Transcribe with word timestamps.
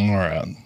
All 0.00 0.16
right. 0.16 0.56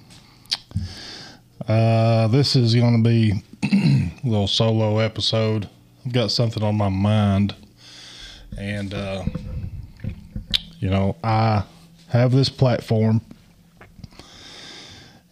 Uh, 1.66 2.29
this 2.29 2.55
is 2.55 2.75
going 2.77 3.03
to 3.03 3.09
be 3.09 3.43
a 3.65 4.12
little 4.23 4.47
solo 4.47 4.99
episode. 4.99 5.69
I've 6.05 6.12
got 6.12 6.30
something 6.30 6.62
on 6.62 6.77
my 6.77 6.89
mind. 6.89 7.57
And, 8.57 8.95
uh, 8.95 9.25
you 10.79 10.91
know, 10.91 11.16
I 11.25 11.65
have 12.11 12.30
this 12.30 12.49
platform 12.49 13.21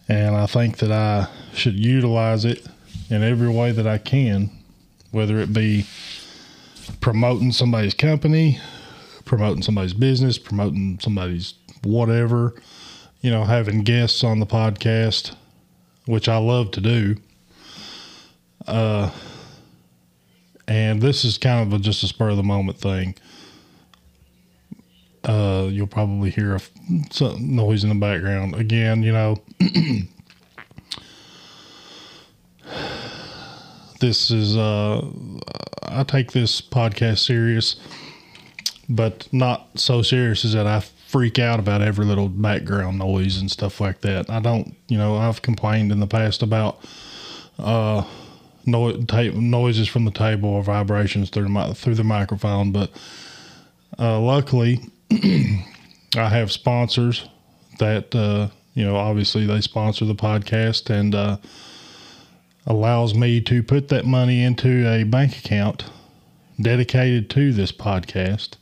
and 0.09 0.35
I 0.35 0.45
think 0.45 0.77
that 0.79 0.91
I 0.91 1.29
should 1.53 1.75
utilize 1.75 2.43
it 2.43 2.67
in 3.09 3.23
every 3.23 3.49
way 3.49 3.71
that 3.71 3.87
I 3.87 3.97
can, 3.97 4.51
whether 5.11 5.39
it 5.39 5.53
be 5.53 5.85
promoting 6.99 7.53
somebody's 7.53 7.93
company, 7.93 8.59
promoting 9.23 9.63
somebody's 9.63 9.93
business, 9.93 10.37
promoting 10.37 10.99
somebody's 10.99 11.53
whatever, 11.83 12.55
you 13.25 13.31
know, 13.31 13.43
having 13.43 13.81
guests 13.81 14.23
on 14.23 14.39
the 14.39 14.45
podcast, 14.45 15.33
which 16.05 16.29
I 16.29 16.37
love 16.37 16.69
to 16.73 16.79
do. 16.79 17.15
Uh, 18.67 19.09
and 20.67 21.01
this 21.01 21.25
is 21.25 21.39
kind 21.39 21.65
of 21.65 21.73
a, 21.73 21.81
just 21.81 22.03
a 22.03 22.07
spur 22.07 22.29
of 22.29 22.37
the 22.37 22.43
moment 22.43 22.77
thing. 22.77 23.15
Uh, 25.23 25.69
you'll 25.71 25.87
probably 25.87 26.29
hear 26.29 26.53
a 26.53 26.59
some 27.09 27.55
noise 27.55 27.83
in 27.83 27.89
the 27.89 27.95
background 27.95 28.53
again. 28.53 29.01
You 29.01 29.13
know, 29.13 29.41
this 34.01 34.29
is 34.29 34.55
uh, 34.55 35.03
I 35.81 36.03
take 36.03 36.31
this 36.31 36.61
podcast 36.61 37.25
serious, 37.25 37.77
but 38.87 39.27
not 39.31 39.67
so 39.79 40.03
serious 40.03 40.45
as 40.45 40.53
that 40.53 40.67
I 40.67 40.83
freak 41.15 41.39
out 41.39 41.61
about 41.61 41.81
every 41.81 42.05
little 42.05 42.27
background 42.27 42.99
noise 42.99 43.37
and 43.37 43.49
stuff 43.49 43.79
like 43.79 44.01
that. 44.01 44.29
I 44.29 44.41
don't, 44.41 44.75
you 44.89 44.97
know, 44.97 45.15
I've 45.15 45.41
complained 45.41 45.93
in 45.93 46.01
the 46.01 46.07
past 46.07 46.43
about 46.43 46.83
uh, 47.57 48.03
no, 48.65 48.91
ta- 49.03 49.31
noises 49.33 49.87
from 49.87 50.03
the 50.03 50.11
table 50.11 50.49
or 50.49 50.61
vibrations 50.61 51.29
through 51.29 51.47
my 51.47 51.71
through 51.71 51.95
the 51.95 52.03
microphone, 52.03 52.73
but 52.73 52.91
uh, 53.97 54.19
luckily 54.19 54.81
I 55.11 55.63
have 56.27 56.51
sponsors 56.51 57.25
that 57.79 58.13
uh, 58.13 58.49
you 58.73 58.83
know 58.83 58.97
obviously 58.97 59.45
they 59.45 59.61
sponsor 59.61 60.03
the 60.03 60.15
podcast 60.15 60.89
and 60.89 61.15
uh, 61.15 61.37
allows 62.67 63.15
me 63.15 63.39
to 63.39 63.63
put 63.63 63.87
that 63.87 64.03
money 64.03 64.43
into 64.43 64.85
a 64.85 65.05
bank 65.05 65.37
account 65.37 65.85
dedicated 66.59 67.29
to 67.29 67.53
this 67.53 67.71
podcast 67.71 68.57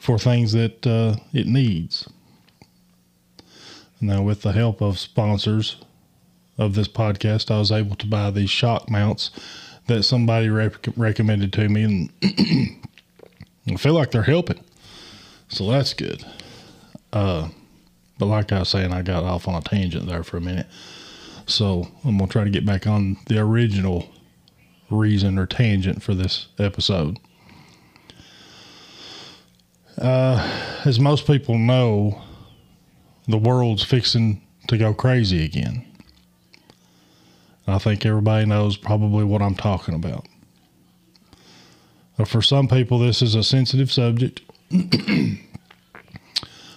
for 0.00 0.18
things 0.18 0.52
that 0.52 0.84
uh, 0.86 1.14
it 1.32 1.46
needs. 1.46 2.08
Now, 4.00 4.22
with 4.22 4.42
the 4.42 4.52
help 4.52 4.80
of 4.80 4.98
sponsors 4.98 5.76
of 6.56 6.74
this 6.74 6.88
podcast, 6.88 7.50
I 7.50 7.58
was 7.58 7.70
able 7.70 7.96
to 7.96 8.06
buy 8.06 8.30
these 8.30 8.50
shock 8.50 8.90
mounts 8.90 9.30
that 9.86 10.02
somebody 10.04 10.48
rec- 10.48 10.88
recommended 10.96 11.52
to 11.52 11.68
me, 11.68 11.82
and 11.84 12.10
I 13.70 13.76
feel 13.76 13.92
like 13.92 14.10
they're 14.10 14.22
helping. 14.22 14.64
So 15.48 15.70
that's 15.70 15.92
good. 15.92 16.24
Uh, 17.12 17.48
but 18.18 18.26
like 18.26 18.52
I 18.52 18.60
was 18.60 18.70
saying, 18.70 18.92
I 18.92 19.02
got 19.02 19.24
off 19.24 19.46
on 19.46 19.54
a 19.54 19.60
tangent 19.60 20.06
there 20.06 20.22
for 20.22 20.38
a 20.38 20.40
minute. 20.40 20.66
So 21.46 21.88
I'm 22.04 22.16
going 22.16 22.28
to 22.28 22.32
try 22.32 22.44
to 22.44 22.50
get 22.50 22.64
back 22.64 22.86
on 22.86 23.18
the 23.26 23.38
original 23.38 24.08
reason 24.88 25.38
or 25.38 25.46
tangent 25.46 26.02
for 26.02 26.14
this 26.14 26.46
episode. 26.58 27.18
Uh, 30.00 30.80
as 30.86 30.98
most 30.98 31.26
people 31.26 31.58
know, 31.58 32.22
the 33.28 33.36
world's 33.36 33.84
fixing 33.84 34.40
to 34.68 34.78
go 34.78 34.94
crazy 34.94 35.44
again. 35.44 35.84
I 37.66 37.78
think 37.78 38.06
everybody 38.06 38.46
knows 38.46 38.78
probably 38.78 39.24
what 39.24 39.42
I'm 39.42 39.54
talking 39.54 39.94
about. 39.94 40.26
But 42.16 42.28
for 42.28 42.40
some 42.40 42.66
people, 42.66 42.98
this 42.98 43.20
is 43.20 43.34
a 43.34 43.42
sensitive 43.42 43.92
subject. 43.92 44.40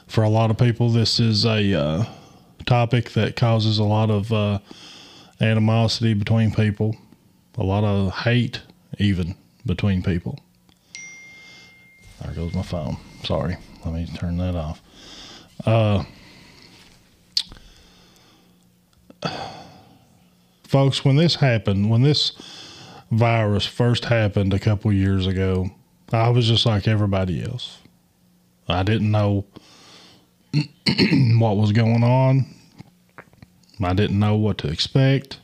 for 0.07 0.23
a 0.23 0.29
lot 0.29 0.51
of 0.51 0.57
people, 0.57 0.90
this 0.90 1.19
is 1.19 1.45
a 1.45 1.73
uh, 1.73 2.05
topic 2.66 3.11
that 3.11 3.35
causes 3.35 3.79
a 3.79 3.84
lot 3.84 4.09
of 4.11 4.31
uh, 4.34 4.59
animosity 5.40 6.13
between 6.13 6.51
people, 6.51 6.95
a 7.57 7.63
lot 7.63 7.84
of 7.84 8.11
hate, 8.11 8.61
even 9.00 9.35
between 9.66 10.03
people. 10.03 10.40
There 12.33 12.44
goes 12.44 12.55
my 12.55 12.63
phone. 12.63 12.97
Sorry. 13.23 13.57
Let 13.85 13.94
me 13.94 14.07
turn 14.07 14.38
that 14.38 14.55
off. 14.55 14.81
Uh, 15.67 16.03
folks, 20.63 21.05
when 21.05 21.16
this 21.16 21.35
happened, 21.35 21.91
when 21.91 22.01
this 22.01 22.31
virus 23.11 23.67
first 23.67 24.05
happened 24.05 24.51
a 24.51 24.57
couple 24.57 24.91
years 24.91 25.27
ago, 25.27 25.69
I 26.11 26.29
was 26.29 26.47
just 26.47 26.66
like 26.66 26.88
everybody 26.88 27.43
else. 27.43 27.77
I 28.67 28.81
didn't 28.81 29.11
know 29.11 29.45
what 31.38 31.57
was 31.57 31.72
going 31.72 32.03
on. 32.03 32.47
I 33.83 33.93
didn't 33.93 34.17
know 34.17 34.38
what 34.38 34.57
to 34.59 34.69
expect. 34.69 35.38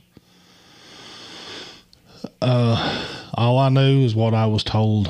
Uh, 2.41 3.05
all 3.35 3.59
I 3.59 3.69
knew 3.69 4.03
is 4.03 4.15
what 4.15 4.33
I 4.33 4.47
was 4.47 4.63
told 4.63 5.07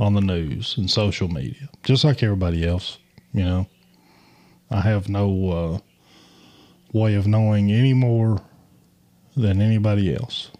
on 0.00 0.14
the 0.14 0.20
news 0.20 0.76
and 0.78 0.90
social 0.90 1.28
media, 1.28 1.68
just 1.84 2.04
like 2.04 2.22
everybody 2.22 2.66
else. 2.66 2.98
You 3.32 3.44
know, 3.44 3.66
I 4.70 4.80
have 4.80 5.08
no 5.08 5.50
uh, 5.50 5.78
way 6.92 7.14
of 7.14 7.26
knowing 7.26 7.70
any 7.70 7.92
more 7.92 8.40
than 9.36 9.60
anybody 9.60 10.12
else. 10.14 10.50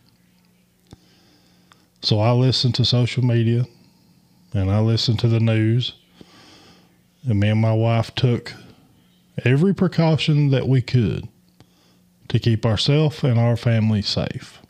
So 2.02 2.20
I 2.20 2.32
listen 2.32 2.72
to 2.72 2.84
social 2.84 3.24
media 3.24 3.64
and 4.52 4.70
I 4.70 4.80
listen 4.80 5.16
to 5.18 5.28
the 5.28 5.40
news. 5.40 5.94
And 7.26 7.40
me 7.40 7.48
and 7.48 7.60
my 7.60 7.74
wife 7.74 8.14
took 8.14 8.52
every 9.44 9.74
precaution 9.74 10.50
that 10.50 10.68
we 10.68 10.82
could 10.82 11.28
to 12.28 12.38
keep 12.38 12.64
ourselves 12.64 13.24
and 13.24 13.38
our 13.38 13.56
family 13.56 14.02
safe. 14.02 14.60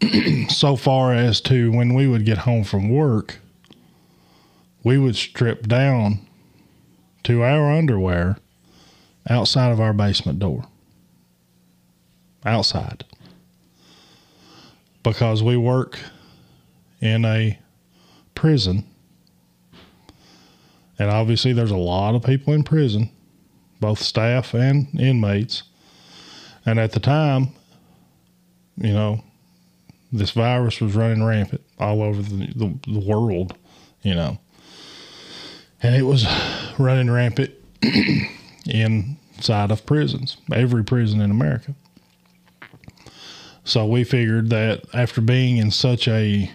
so 0.48 0.76
far 0.76 1.12
as 1.12 1.40
to 1.42 1.72
when 1.72 1.94
we 1.94 2.06
would 2.06 2.24
get 2.24 2.38
home 2.38 2.64
from 2.64 2.88
work, 2.88 3.38
we 4.84 4.98
would 4.98 5.16
strip 5.16 5.66
down 5.66 6.20
to 7.24 7.42
our 7.42 7.72
underwear 7.72 8.36
outside 9.28 9.72
of 9.72 9.80
our 9.80 9.92
basement 9.92 10.38
door. 10.38 10.64
Outside. 12.44 13.04
Because 15.02 15.42
we 15.42 15.56
work 15.56 15.98
in 17.00 17.24
a 17.24 17.58
prison. 18.34 18.84
And 20.98 21.10
obviously, 21.10 21.52
there's 21.52 21.70
a 21.70 21.76
lot 21.76 22.14
of 22.14 22.22
people 22.22 22.52
in 22.52 22.62
prison, 22.62 23.10
both 23.80 24.00
staff 24.00 24.54
and 24.54 24.88
inmates. 24.98 25.64
And 26.64 26.78
at 26.78 26.92
the 26.92 27.00
time, 27.00 27.48
you 28.76 28.92
know, 28.92 29.22
this 30.12 30.30
virus 30.30 30.80
was 30.80 30.94
running 30.94 31.24
rampant 31.24 31.62
all 31.78 32.02
over 32.02 32.22
the, 32.22 32.46
the, 32.54 32.78
the 32.86 32.98
world, 32.98 33.56
you 34.02 34.14
know. 34.14 34.38
And 35.82 35.94
it 35.94 36.02
was 36.02 36.26
running 36.78 37.10
rampant 37.10 37.52
inside 38.66 39.70
of 39.70 39.86
prisons, 39.86 40.38
every 40.52 40.82
prison 40.84 41.20
in 41.20 41.30
America. 41.30 41.74
So 43.64 43.86
we 43.86 44.02
figured 44.02 44.50
that 44.50 44.84
after 44.94 45.20
being 45.20 45.58
in 45.58 45.70
such 45.70 46.08
a 46.08 46.50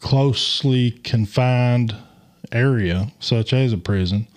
closely 0.00 0.90
confined 0.90 1.96
area, 2.52 3.10
such 3.18 3.52
as 3.52 3.72
a 3.72 3.78
prison, 3.78 4.28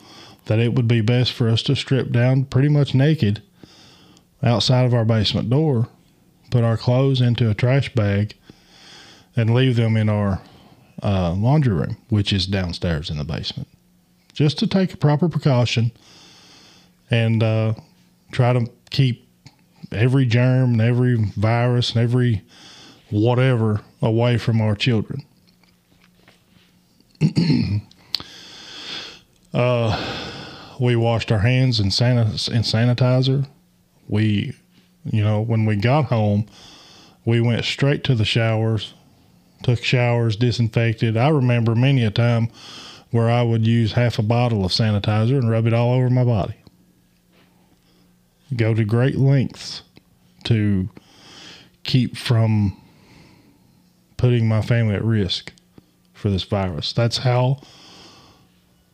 that 0.45 0.59
it 0.59 0.73
would 0.73 0.87
be 0.87 1.01
best 1.01 1.33
for 1.33 1.49
us 1.49 1.61
to 1.63 1.75
strip 1.75 2.11
down 2.11 2.45
pretty 2.45 2.69
much 2.69 2.95
naked 2.95 3.43
outside 4.41 4.85
of 4.85 4.93
our 4.93 5.05
basement 5.05 5.49
door, 5.49 5.87
put 6.51 6.63
our 6.63 6.77
clothes 6.77 7.21
into 7.21 7.49
a 7.49 7.55
trash 7.55 7.93
bag, 7.95 8.35
and 9.35 9.53
leave 9.53 9.75
them 9.75 9.97
in 9.97 10.09
our 10.09 10.41
uh, 11.01 11.33
laundry 11.33 11.73
room, 11.73 11.97
which 12.09 12.31
is 12.31 12.45
downstairs 12.45 13.09
in 13.09 13.17
the 13.17 13.23
basement, 13.23 13.67
just 14.33 14.59
to 14.59 14.67
take 14.67 14.93
a 14.93 14.97
proper 14.97 15.27
precaution 15.27 15.91
and 17.09 17.41
uh, 17.41 17.73
try 18.31 18.53
to 18.53 18.69
keep 18.91 19.27
every 19.91 20.25
germ 20.25 20.73
and 20.73 20.81
every 20.81 21.15
virus 21.15 21.93
and 21.93 22.03
every 22.03 22.41
whatever 23.09 23.81
away 24.01 24.37
from 24.37 24.61
our 24.61 24.75
children. 24.75 25.25
uh, 29.53 30.27
we 30.79 30.95
washed 30.95 31.31
our 31.31 31.39
hands 31.39 31.79
in, 31.79 31.87
sanit- 31.87 32.49
in 32.51 32.61
sanitizer. 32.61 33.47
We, 34.07 34.53
you 35.05 35.23
know, 35.23 35.41
when 35.41 35.65
we 35.65 35.75
got 35.75 36.05
home, 36.05 36.45
we 37.25 37.41
went 37.41 37.65
straight 37.65 38.03
to 38.05 38.15
the 38.15 38.25
showers, 38.25 38.93
took 39.63 39.83
showers, 39.83 40.35
disinfected. 40.35 41.17
I 41.17 41.29
remember 41.29 41.75
many 41.75 42.03
a 42.03 42.11
time 42.11 42.49
where 43.11 43.29
I 43.29 43.43
would 43.43 43.67
use 43.67 43.93
half 43.93 44.19
a 44.19 44.23
bottle 44.23 44.65
of 44.65 44.71
sanitizer 44.71 45.37
and 45.37 45.49
rub 45.49 45.67
it 45.67 45.73
all 45.73 45.93
over 45.93 46.09
my 46.09 46.23
body. 46.23 46.55
Go 48.55 48.73
to 48.73 48.83
great 48.83 49.15
lengths 49.15 49.83
to 50.45 50.89
keep 51.83 52.17
from 52.17 52.77
putting 54.17 54.47
my 54.47 54.61
family 54.61 54.95
at 54.95 55.03
risk 55.03 55.51
for 56.13 56.29
this 56.29 56.43
virus. 56.43 56.93
That's 56.93 57.17
how 57.17 57.61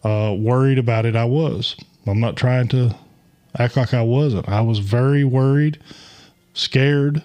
uh, 0.03 0.35
worried 0.37 0.77
about 0.77 1.05
it 1.05 1.15
I 1.15 1.25
was. 1.25 1.75
I'm 2.05 2.19
not 2.19 2.37
trying 2.37 2.69
to 2.69 2.95
act 3.57 3.77
like 3.77 3.93
I 3.93 4.01
wasn't. 4.01 4.47
I 4.49 4.61
was 4.61 4.79
very 4.79 5.23
worried, 5.23 5.79
scared 6.53 7.23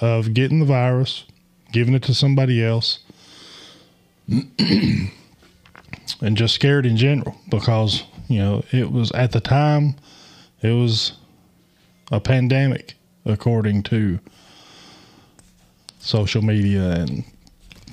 of 0.00 0.34
getting 0.34 0.60
the 0.60 0.66
virus, 0.66 1.24
giving 1.72 1.94
it 1.94 2.02
to 2.04 2.14
somebody 2.14 2.64
else, 2.64 3.00
and 4.28 5.10
just 6.34 6.54
scared 6.54 6.86
in 6.86 6.96
general 6.96 7.36
because, 7.48 8.04
you 8.28 8.38
know, 8.38 8.64
it 8.72 8.90
was 8.90 9.12
at 9.12 9.32
the 9.32 9.40
time, 9.40 9.96
it 10.62 10.72
was 10.72 11.12
a 12.10 12.20
pandemic, 12.20 12.94
according 13.24 13.82
to 13.84 14.18
social 15.98 16.42
media 16.42 16.90
and 16.90 17.24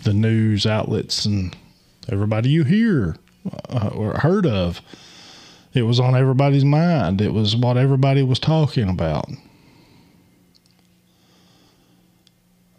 the 0.03 0.13
news 0.13 0.65
outlets 0.65 1.25
and 1.25 1.55
everybody 2.09 2.49
you 2.49 2.63
hear 2.63 3.15
uh, 3.69 3.89
or 3.93 4.13
heard 4.19 4.45
of. 4.45 4.81
It 5.73 5.83
was 5.83 5.99
on 5.99 6.15
everybody's 6.15 6.65
mind. 6.65 7.21
It 7.21 7.33
was 7.33 7.55
what 7.55 7.77
everybody 7.77 8.23
was 8.23 8.39
talking 8.39 8.89
about. 8.89 9.29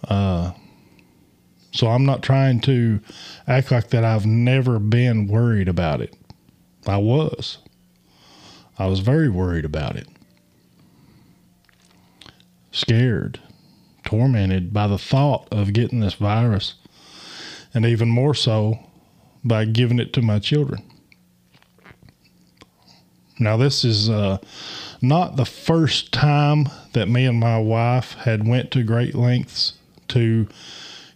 Uh, 0.09 0.53
so 1.73 1.89
I'm 1.89 2.05
not 2.05 2.23
trying 2.23 2.61
to 2.62 3.00
act 3.47 3.71
like 3.71 3.89
that 3.91 4.05
I've 4.05 4.27
never 4.27 4.79
been 4.79 5.27
worried 5.27 5.69
about 5.69 6.00
it. 6.00 6.15
I 6.87 6.99
was. 6.99 7.59
I 8.79 8.87
was 8.87 9.00
very 9.00 9.29
worried 9.29 9.65
about 9.65 9.97
it. 9.97 10.09
Scared 12.73 13.41
tormented 14.05 14.73
by 14.73 14.87
the 14.87 14.99
thought 14.99 15.47
of 15.50 15.73
getting 15.73 16.00
this 16.00 16.15
virus, 16.15 16.75
and 17.73 17.87
even 17.87 18.09
more 18.11 18.35
so 18.35 18.79
by 19.44 19.65
giving 19.65 19.99
it 19.99 20.12
to 20.12 20.23
my 20.23 20.39
children. 20.39 20.83
Now, 23.43 23.56
this 23.56 23.85
is 23.85 24.09
uh, 24.09 24.39
not 25.00 25.37
the 25.37 25.44
first 25.44 26.12
time 26.12 26.69
that 26.93 27.09
me 27.09 27.27
and 27.27 27.39
my 27.39 27.59
wife 27.59 28.12
had 28.15 28.47
went 28.47 28.71
to 28.73 28.85
great 28.85 29.15
lengths 29.15 29.75
to 30.09 30.49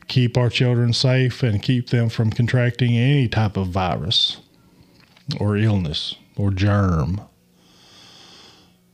keep 0.08 0.36
our 0.36 0.50
children 0.50 0.92
safe 0.92 1.42
and 1.42 1.62
keep 1.62 1.90
them 1.90 2.08
from 2.08 2.30
contracting 2.30 2.96
any 2.96 3.28
type 3.28 3.56
of 3.56 3.68
virus 3.68 4.38
or 5.40 5.56
illness 5.56 6.14
or 6.36 6.50
germ. 6.50 7.20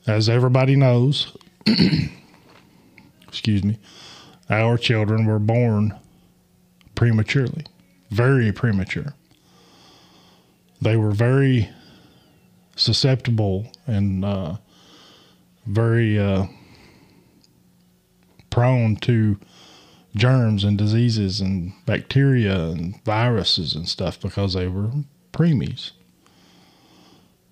As 0.07 0.29
everybody 0.29 0.77
knows, 0.77 1.37
excuse 3.29 3.63
me, 3.65 3.79
our 4.51 4.77
children 4.77 5.27
were 5.27 5.39
born 5.39 5.99
prematurely, 6.95 7.65
very 8.11 8.53
premature. 8.53 9.15
They 10.81 10.97
were 10.97 11.13
very 11.13 11.71
susceptible 12.77 13.71
and 13.87 14.25
uh, 14.25 14.57
very 15.67 16.19
uh, 16.19 16.47
prone 18.51 18.97
to 18.97 19.39
germs 20.15 20.65
and 20.65 20.77
diseases 20.77 21.41
and 21.41 21.73
bacteria 21.87 22.69
and 22.69 23.03
viruses 23.05 23.75
and 23.75 23.89
stuff 23.89 24.21
because 24.21 24.55
they 24.55 24.67
were 24.67 24.91
preemies. 25.33 25.93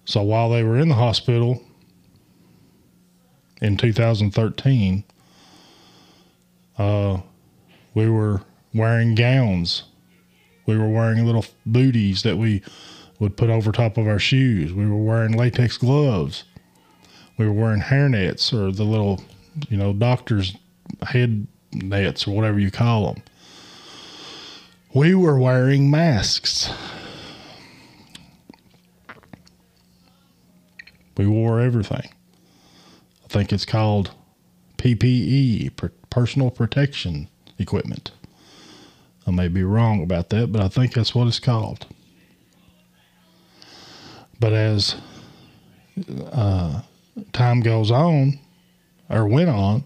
So 0.04 0.22
while 0.22 0.50
they 0.50 0.62
were 0.62 0.78
in 0.78 0.88
the 0.88 0.94
hospital 0.94 1.62
in 3.62 3.76
2013, 3.76 5.04
uh, 6.78 7.20
we 7.94 8.08
were 8.08 8.42
wearing 8.74 9.14
gowns. 9.14 9.84
We 10.66 10.78
were 10.78 10.88
wearing 10.88 11.24
little 11.24 11.44
booties 11.66 12.22
that 12.22 12.36
we 12.36 12.62
would 13.20 13.36
put 13.36 13.50
over 13.50 13.70
top 13.70 13.96
of 13.96 14.08
our 14.08 14.18
shoes. 14.18 14.72
We 14.72 14.86
were 14.86 14.96
wearing 14.96 15.32
latex 15.32 15.76
gloves. 15.76 16.44
We 17.36 17.46
were 17.46 17.52
wearing 17.52 17.80
hair 17.80 18.08
nets 18.08 18.52
or 18.52 18.72
the 18.72 18.84
little, 18.84 19.22
you 19.68 19.76
know, 19.76 19.92
doctor's 19.92 20.56
head 21.02 21.46
nets 21.72 22.26
or 22.26 22.34
whatever 22.34 22.58
you 22.58 22.70
call 22.70 23.12
them. 23.12 23.22
We 24.92 25.14
were 25.14 25.38
wearing 25.38 25.90
masks. 25.90 26.72
We 31.16 31.26
wore 31.26 31.60
everything. 31.60 32.08
I 33.24 33.28
think 33.28 33.52
it's 33.52 33.66
called 33.66 34.10
PPE, 34.78 35.78
personal 36.08 36.50
protection 36.50 37.28
equipment. 37.58 38.10
I 39.26 39.30
may 39.30 39.48
be 39.48 39.62
wrong 39.62 40.02
about 40.02 40.30
that, 40.30 40.50
but 40.50 40.62
I 40.62 40.68
think 40.68 40.94
that's 40.94 41.14
what 41.14 41.28
it's 41.28 41.38
called. 41.38 41.86
But 44.40 44.54
as 44.54 44.96
uh, 46.32 46.80
time 47.32 47.60
goes 47.60 47.90
on, 47.90 48.38
or 49.10 49.26
went 49.26 49.50
on, 49.50 49.84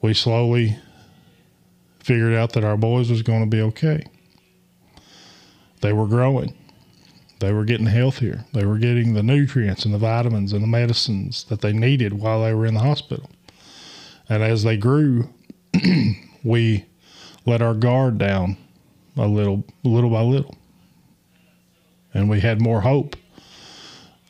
we 0.00 0.14
slowly 0.14 0.76
figured 2.00 2.34
out 2.34 2.52
that 2.52 2.64
our 2.64 2.76
boys 2.76 3.10
was 3.10 3.22
going 3.22 3.40
to 3.40 3.46
be 3.46 3.62
okay. 3.62 4.04
They 5.80 5.92
were 5.92 6.06
growing. 6.06 6.54
They 7.40 7.52
were 7.52 7.64
getting 7.64 7.86
healthier. 7.86 8.44
They 8.52 8.64
were 8.64 8.78
getting 8.78 9.14
the 9.14 9.22
nutrients 9.22 9.84
and 9.84 9.92
the 9.92 9.98
vitamins 9.98 10.52
and 10.52 10.62
the 10.62 10.68
medicines 10.68 11.44
that 11.44 11.60
they 11.60 11.72
needed 11.72 12.12
while 12.12 12.42
they 12.42 12.54
were 12.54 12.66
in 12.66 12.74
the 12.74 12.80
hospital. 12.80 13.30
And 14.28 14.42
as 14.42 14.62
they 14.62 14.76
grew, 14.76 15.28
we 16.44 16.84
let 17.44 17.62
our 17.62 17.74
guard 17.74 18.18
down 18.18 18.56
a 19.16 19.26
little, 19.26 19.64
little 19.82 20.10
by 20.10 20.22
little. 20.22 20.56
And 22.14 22.28
we 22.28 22.40
had 22.40 22.60
more 22.60 22.82
hope 22.82 23.16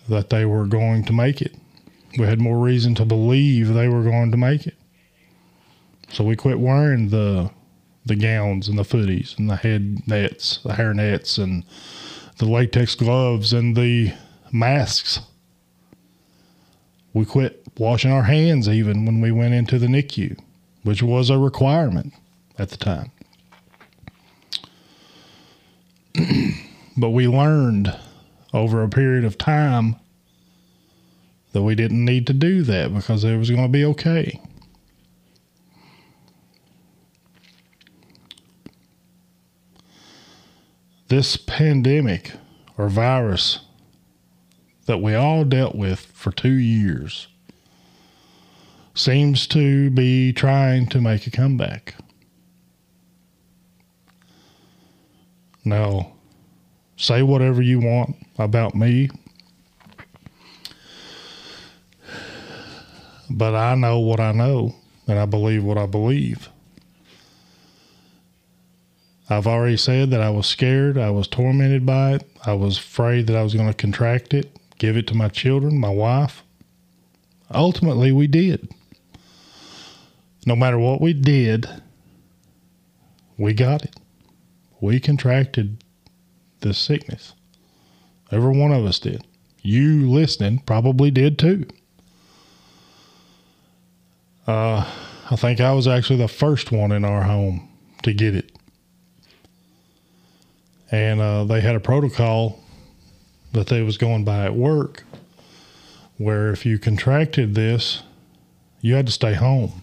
that 0.08 0.30
they 0.30 0.44
were 0.44 0.66
going 0.66 1.04
to 1.04 1.12
make 1.12 1.40
it. 1.40 1.54
We 2.18 2.26
had 2.26 2.40
more 2.40 2.58
reason 2.58 2.94
to 2.96 3.04
believe 3.04 3.68
they 3.68 3.88
were 3.88 4.02
going 4.02 4.30
to 4.30 4.36
make 4.36 4.66
it. 4.66 4.76
So 6.10 6.24
we 6.24 6.36
quit 6.36 6.60
wearing 6.60 7.08
the 7.08 7.50
the 8.04 8.16
gowns 8.16 8.68
and 8.68 8.76
the 8.76 8.82
footies 8.82 9.38
and 9.38 9.48
the 9.48 9.56
head 9.56 9.98
nets, 10.08 10.58
the 10.64 10.74
hair 10.74 10.92
nets 10.92 11.38
and 11.38 11.64
the 12.38 12.46
latex 12.46 12.96
gloves 12.96 13.52
and 13.52 13.76
the 13.76 14.12
masks. 14.50 15.20
We 17.14 17.24
quit 17.24 17.64
washing 17.78 18.10
our 18.10 18.24
hands 18.24 18.68
even 18.68 19.06
when 19.06 19.20
we 19.20 19.30
went 19.30 19.54
into 19.54 19.78
the 19.78 19.86
NICU, 19.86 20.38
which 20.82 21.02
was 21.02 21.30
a 21.30 21.38
requirement 21.38 22.12
at 22.58 22.70
the 22.70 22.76
time. 22.76 23.12
but 26.96 27.10
we 27.10 27.26
learned 27.26 27.96
over 28.52 28.82
a 28.82 28.88
period 28.88 29.24
of 29.24 29.38
time 29.38 29.96
that 31.52 31.62
we 31.62 31.74
didn't 31.74 32.04
need 32.04 32.26
to 32.26 32.32
do 32.32 32.62
that 32.62 32.94
because 32.94 33.24
it 33.24 33.36
was 33.36 33.50
going 33.50 33.62
to 33.62 33.68
be 33.68 33.84
okay. 33.84 34.40
This 41.08 41.36
pandemic 41.36 42.32
or 42.78 42.88
virus 42.88 43.60
that 44.86 44.98
we 44.98 45.14
all 45.14 45.44
dealt 45.44 45.74
with 45.74 46.00
for 46.00 46.32
two 46.32 46.52
years 46.52 47.28
seems 48.94 49.46
to 49.48 49.90
be 49.90 50.32
trying 50.32 50.86
to 50.88 51.00
make 51.00 51.26
a 51.26 51.30
comeback. 51.30 51.94
Now, 55.64 56.12
say 57.02 57.20
whatever 57.20 57.60
you 57.60 57.80
want 57.80 58.14
about 58.38 58.76
me. 58.76 59.10
But 63.28 63.54
I 63.54 63.74
know 63.74 63.98
what 63.98 64.20
I 64.20 64.30
know, 64.30 64.76
and 65.08 65.18
I 65.18 65.26
believe 65.26 65.64
what 65.64 65.78
I 65.78 65.86
believe. 65.86 66.48
I've 69.28 69.46
already 69.46 69.76
said 69.76 70.10
that 70.10 70.20
I 70.20 70.30
was 70.30 70.46
scared. 70.46 70.96
I 70.96 71.10
was 71.10 71.26
tormented 71.26 71.84
by 71.84 72.12
it. 72.12 72.30
I 72.44 72.52
was 72.52 72.78
afraid 72.78 73.26
that 73.26 73.36
I 73.36 73.42
was 73.42 73.54
going 73.54 73.68
to 73.68 73.74
contract 73.74 74.32
it, 74.32 74.56
give 74.78 74.96
it 74.96 75.06
to 75.08 75.14
my 75.14 75.28
children, 75.28 75.80
my 75.80 75.90
wife. 75.90 76.44
Ultimately, 77.50 78.12
we 78.12 78.26
did. 78.26 78.68
No 80.46 80.54
matter 80.54 80.78
what 80.78 81.00
we 81.00 81.14
did, 81.14 81.66
we 83.38 83.54
got 83.54 83.82
it. 83.82 83.96
We 84.80 85.00
contracted 85.00 85.81
this 86.62 86.78
sickness. 86.78 87.34
Every 88.30 88.56
one 88.56 88.72
of 88.72 88.84
us 88.84 88.98
did. 88.98 89.26
You 89.60 90.10
listening 90.10 90.60
probably 90.60 91.10
did 91.10 91.38
too. 91.38 91.66
Uh, 94.46 94.90
I 95.30 95.36
think 95.36 95.60
I 95.60 95.72
was 95.72 95.86
actually 95.86 96.18
the 96.18 96.28
first 96.28 96.72
one 96.72 96.90
in 96.90 97.04
our 97.04 97.22
home 97.22 97.68
to 98.02 98.12
get 98.12 98.34
it. 98.34 98.52
And 100.90 101.20
uh, 101.20 101.44
they 101.44 101.60
had 101.60 101.76
a 101.76 101.80
protocol 101.80 102.60
that 103.52 103.68
they 103.68 103.82
was 103.82 103.96
going 103.96 104.24
by 104.24 104.44
at 104.44 104.54
work 104.54 105.04
where 106.18 106.50
if 106.50 106.66
you 106.66 106.78
contracted 106.78 107.54
this, 107.54 108.02
you 108.80 108.94
had 108.94 109.06
to 109.06 109.12
stay 109.12 109.34
home. 109.34 109.81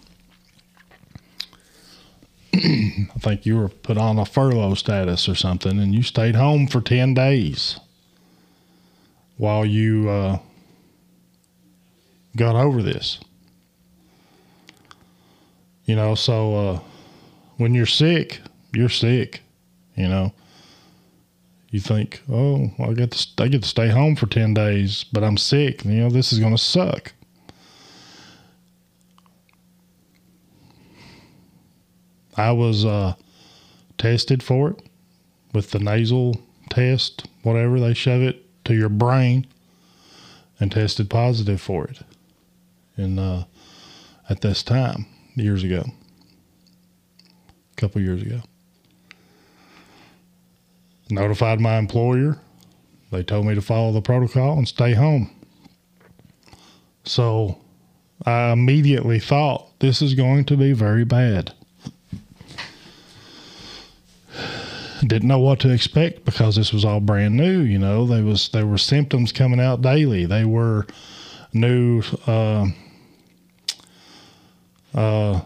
I 3.15 3.20
think 3.20 3.46
you 3.46 3.58
were 3.58 3.70
put 3.70 3.98
on 3.98 4.18
a 4.18 4.25
furlough 4.25 4.74
status 4.75 5.29
or 5.29 5.36
something, 5.36 5.79
and 5.79 5.94
you 5.94 6.03
stayed 6.03 6.36
home 6.36 6.68
for 6.68 6.82
10 6.82 7.13
days 7.13 7.79
while 9.38 9.65
you 9.65 10.10
uh, 10.10 10.39
got 12.36 12.56
over 12.56 12.84
this. 12.84 13.20
You 15.86 15.96
know, 15.96 16.13
so 16.13 16.56
uh, 16.56 16.79
when 17.58 17.74
you're 17.74 17.86
sick, 17.86 18.41
you're 18.74 18.89
sick. 18.89 19.41
You 19.96 20.08
know, 20.08 20.34
you 21.72 21.79
think, 21.79 22.22
oh, 22.29 22.72
I 22.79 22.94
get 22.94 23.12
to 23.12 23.44
I 23.44 23.48
get 23.48 23.63
to 23.63 23.68
stay 23.68 23.89
home 23.89 24.15
for 24.15 24.27
ten 24.27 24.53
days, 24.53 25.03
but 25.12 25.24
I'm 25.24 25.38
sick. 25.38 25.84
You 25.84 26.01
know, 26.01 26.10
this 26.10 26.32
is 26.32 26.39
going 26.39 26.56
to 26.56 26.62
suck. 26.62 27.13
I 32.39 32.53
was 32.53 32.86
uh, 32.86 33.15
tested 33.98 34.41
for 34.41 34.72
it 34.72 34.81
with 35.53 35.72
the 35.72 35.79
nasal 35.79 36.39
test, 36.69 37.27
whatever 37.43 37.81
they 37.81 37.93
shove 37.93 38.22
it 38.22 38.46
to 38.63 38.74
your 38.74 38.88
brain, 38.88 39.46
and 40.58 40.72
tested 40.72 41.10
positive 41.10 41.60
for 41.60 41.86
it. 41.86 42.00
And 42.96 43.19
uh, 43.19 43.43
at 44.29 44.39
this 44.39 44.63
time, 44.63 45.05
years 45.36 45.65
ago, 45.65 45.84
a 47.24 47.75
couple 47.75 48.01
years 48.01 48.22
ago, 48.22 48.41
notified 51.10 51.60
my 51.60 51.77
employer. 51.77 52.38
They 53.12 53.24
told 53.24 53.48
me 53.48 53.55
to 53.55 53.62
follow 53.62 53.91
the 53.91 54.01
protocol 54.01 54.58
and 54.58 54.67
stay 54.67 54.93
home. 54.93 55.29
So 57.03 57.60
I 58.25 58.51
immediately 58.51 59.19
thought 59.19 59.77
this 59.79 60.01
is 60.01 60.13
going 60.13 60.46
to 60.46 60.55
be 60.55 60.72
very 60.72 61.03
bad. 61.03 61.53
Didn't 65.08 65.27
know 65.27 65.39
what 65.39 65.60
to 65.62 65.72
expect 65.72 66.25
because 66.25 66.56
this 66.56 66.74
was 66.74 66.84
all 66.84 67.00
brand 67.00 67.38
new. 67.38 67.62
You 67.62 67.79
know, 67.79 68.06
there 68.06 68.24
was 68.24 68.50
there 68.50 68.68
were 68.68 68.77
symptoms 68.77 69.32
coming 69.32 69.60
out 69.60 69.82
daily. 69.82 70.25
They 70.25 70.46
were 70.46 70.86
new 71.53 72.01
uh, 72.27 72.68
uh, 74.94 75.41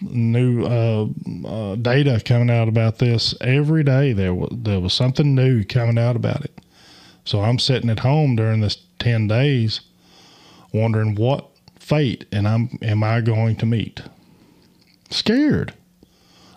new 0.00 0.64
uh, 0.64 1.06
uh, 1.46 1.74
data 1.76 2.22
coming 2.24 2.50
out 2.50 2.68
about 2.68 2.98
this 2.98 3.34
every 3.40 3.82
day. 3.82 4.12
There 4.12 4.34
was 4.34 4.50
there 4.52 4.80
was 4.80 4.92
something 4.92 5.34
new 5.34 5.64
coming 5.64 5.98
out 5.98 6.16
about 6.16 6.44
it. 6.44 6.56
So 7.24 7.40
I'm 7.40 7.58
sitting 7.58 7.90
at 7.90 8.00
home 8.00 8.36
during 8.36 8.60
this 8.60 8.78
ten 8.98 9.26
days, 9.26 9.80
wondering 10.72 11.14
what 11.14 11.48
fate 11.76 12.26
and 12.30 12.46
I'm 12.46 12.78
am 12.82 13.02
I 13.02 13.20
going 13.20 13.56
to 13.56 13.66
meet? 13.66 14.02
Scared, 15.10 15.74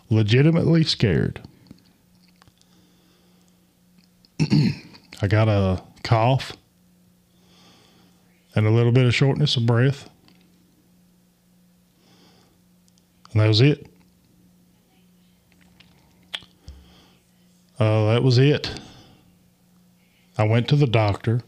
legitimately 0.10 0.84
scared. 0.84 1.42
I 5.22 5.28
got 5.28 5.48
a 5.48 5.82
cough 6.04 6.54
and 8.56 8.68
a 8.68 8.72
little 8.72 8.92
bit 8.92 9.06
of 9.06 9.16
shortness 9.16 9.56
of 9.56 9.66
breath. 9.66 10.10
And 13.32 13.42
that 13.42 13.48
was 13.48 13.62
it. 13.62 13.88
Uh, 17.80 18.14
that 18.14 18.24
was 18.24 18.38
it. 18.38 18.70
I 20.38 20.44
went 20.44 20.68
to 20.70 20.76
the 20.76 20.88
doctor 20.88 21.42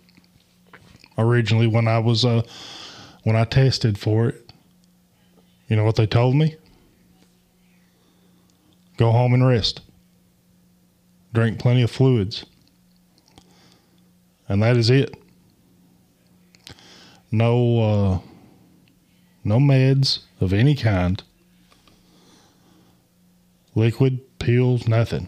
originally 1.17 1.67
when 1.67 1.87
I 1.87 1.99
was 1.99 2.25
uh, 2.25 2.43
when 3.23 3.35
I 3.35 3.45
tested 3.45 3.97
for 3.97 4.29
it. 4.29 4.51
You 5.67 5.75
know 5.75 5.83
what 5.83 5.95
they 5.95 6.05
told 6.05 6.35
me? 6.35 6.55
Go 8.97 9.11
home 9.11 9.33
and 9.33 9.45
rest. 9.47 9.81
Drink 11.33 11.59
plenty 11.59 11.81
of 11.81 11.91
fluids. 11.91 12.45
And 14.47 14.61
that 14.61 14.77
is 14.77 14.89
it. 14.89 15.15
No 17.31 17.81
uh, 17.81 18.19
no 19.43 19.57
meds 19.57 20.19
of 20.39 20.53
any 20.53 20.75
kind. 20.75 21.21
Liquid, 23.73 24.39
pills, 24.39 24.87
nothing. 24.87 25.27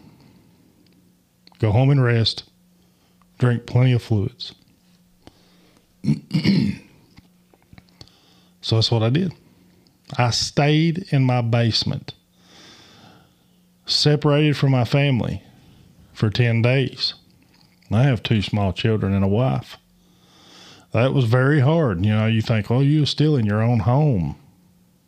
Go 1.60 1.72
home 1.72 1.90
and 1.90 2.04
rest. 2.04 2.44
Drink 3.40 3.66
plenty 3.66 3.94
of 3.94 4.02
fluids. 4.02 4.54
so 8.62 8.76
that's 8.76 8.92
what 8.92 9.04
I 9.04 9.10
did. 9.10 9.34
I 10.18 10.30
stayed 10.30 11.08
in 11.10 11.24
my 11.24 11.42
basement, 11.42 12.14
separated 13.86 14.56
from 14.56 14.72
my 14.72 14.86
family 14.86 15.44
for 16.14 16.30
10 16.30 16.62
days. 16.62 17.14
I 17.92 18.04
have 18.04 18.24
two 18.24 18.42
small 18.42 18.74
children 18.74 19.14
and 19.14 19.24
a 19.24 19.30
wife. 19.30 19.78
That 20.92 21.14
was 21.14 21.26
very 21.26 21.60
hard. 21.60 22.06
You 22.06 22.14
know, 22.14 22.28
you 22.28 22.42
think, 22.42 22.70
well, 22.70 22.84
you're 22.84 23.06
still 23.06 23.36
in 23.36 23.46
your 23.46 23.62
own 23.62 23.80
home, 23.80 24.36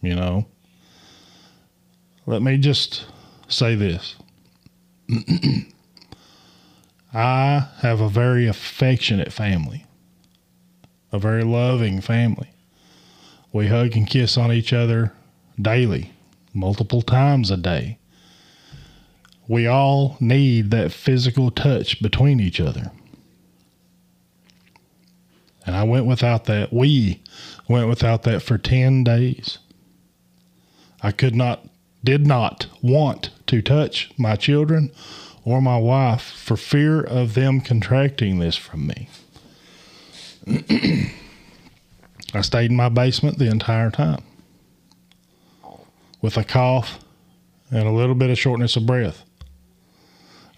you 0.02 0.16
know. 0.16 0.46
Let 2.26 2.42
me 2.42 2.58
just 2.58 3.06
say 3.48 3.76
this 3.76 4.16
I 7.14 7.68
have 7.80 8.02
a 8.02 8.10
very 8.10 8.48
affectionate 8.48 9.34
family, 9.34 9.86
a 11.12 11.20
very 11.20 11.44
loving 11.44 12.02
family. 12.02 12.50
We 13.52 13.68
hug 13.68 13.96
and 13.96 14.08
kiss 14.08 14.38
on 14.38 14.52
each 14.52 14.74
other 14.74 15.14
daily, 15.60 16.12
multiple 16.54 17.02
times 17.02 17.50
a 17.50 17.58
day. 17.58 17.99
We 19.50 19.66
all 19.66 20.16
need 20.20 20.70
that 20.70 20.92
physical 20.92 21.50
touch 21.50 22.02
between 22.04 22.40
each 22.40 22.62
other. 22.62 22.92
And 25.66 25.76
I 25.76 25.84
went 25.84 26.06
without 26.06 26.46
that. 26.46 26.72
We 26.72 27.24
went 27.68 27.90
without 27.90 28.22
that 28.24 28.44
for 28.44 28.60
10 28.60 29.04
days. 29.04 29.58
I 31.02 31.12
could 31.12 31.34
not, 31.34 31.68
did 32.04 32.28
not 32.28 32.68
want 32.84 33.32
to 33.48 33.64
touch 33.64 34.12
my 34.20 34.36
children 34.36 34.92
or 35.44 35.62
my 35.64 35.78
wife 35.80 36.22
for 36.22 36.56
fear 36.56 37.02
of 37.02 37.34
them 37.34 37.60
contracting 37.60 38.38
this 38.38 38.56
from 38.56 38.86
me. 38.86 39.10
I 42.36 42.42
stayed 42.42 42.70
in 42.70 42.78
my 42.78 42.90
basement 42.90 43.40
the 43.40 43.50
entire 43.50 43.90
time 43.90 44.22
with 46.22 46.38
a 46.38 46.44
cough 46.44 47.00
and 47.72 47.88
a 47.88 47.92
little 47.92 48.14
bit 48.14 48.30
of 48.30 48.38
shortness 48.38 48.76
of 48.76 48.86
breath. 48.86 49.26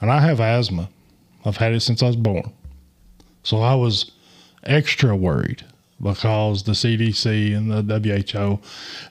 And 0.01 0.11
I 0.11 0.19
have 0.19 0.39
asthma. 0.41 0.89
I've 1.45 1.57
had 1.57 1.73
it 1.73 1.81
since 1.81 2.03
I 2.03 2.07
was 2.07 2.15
born. 2.15 2.51
So 3.43 3.61
I 3.61 3.75
was 3.75 4.11
extra 4.63 5.15
worried 5.15 5.63
because 6.01 6.63
the 6.63 6.71
CDC 6.71 7.55
and 7.55 7.71
the 7.71 7.99
WHO 7.99 8.59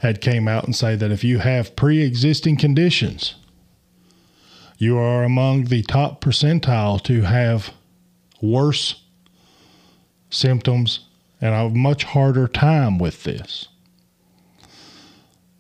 had 0.01 0.21
came 0.21 0.49
out 0.49 0.65
and 0.65 0.75
say 0.75 0.97
that 0.97 1.13
if 1.13 1.23
you 1.23 1.39
have 1.39 1.77
pre-existing 1.77 2.57
conditions, 2.57 3.37
you 4.79 4.99
are 4.99 5.23
among 5.23 5.65
the 5.65 5.83
top 5.83 6.21
percentile 6.21 7.01
to 7.05 7.23
have 7.23 7.73
worse 8.43 9.03
symptoms 10.31 11.01
and 11.41 11.55
a 11.55 11.69
much 11.69 12.05
harder 12.05 12.49
time 12.49 12.99
with 12.99 13.23
this. 13.25 13.69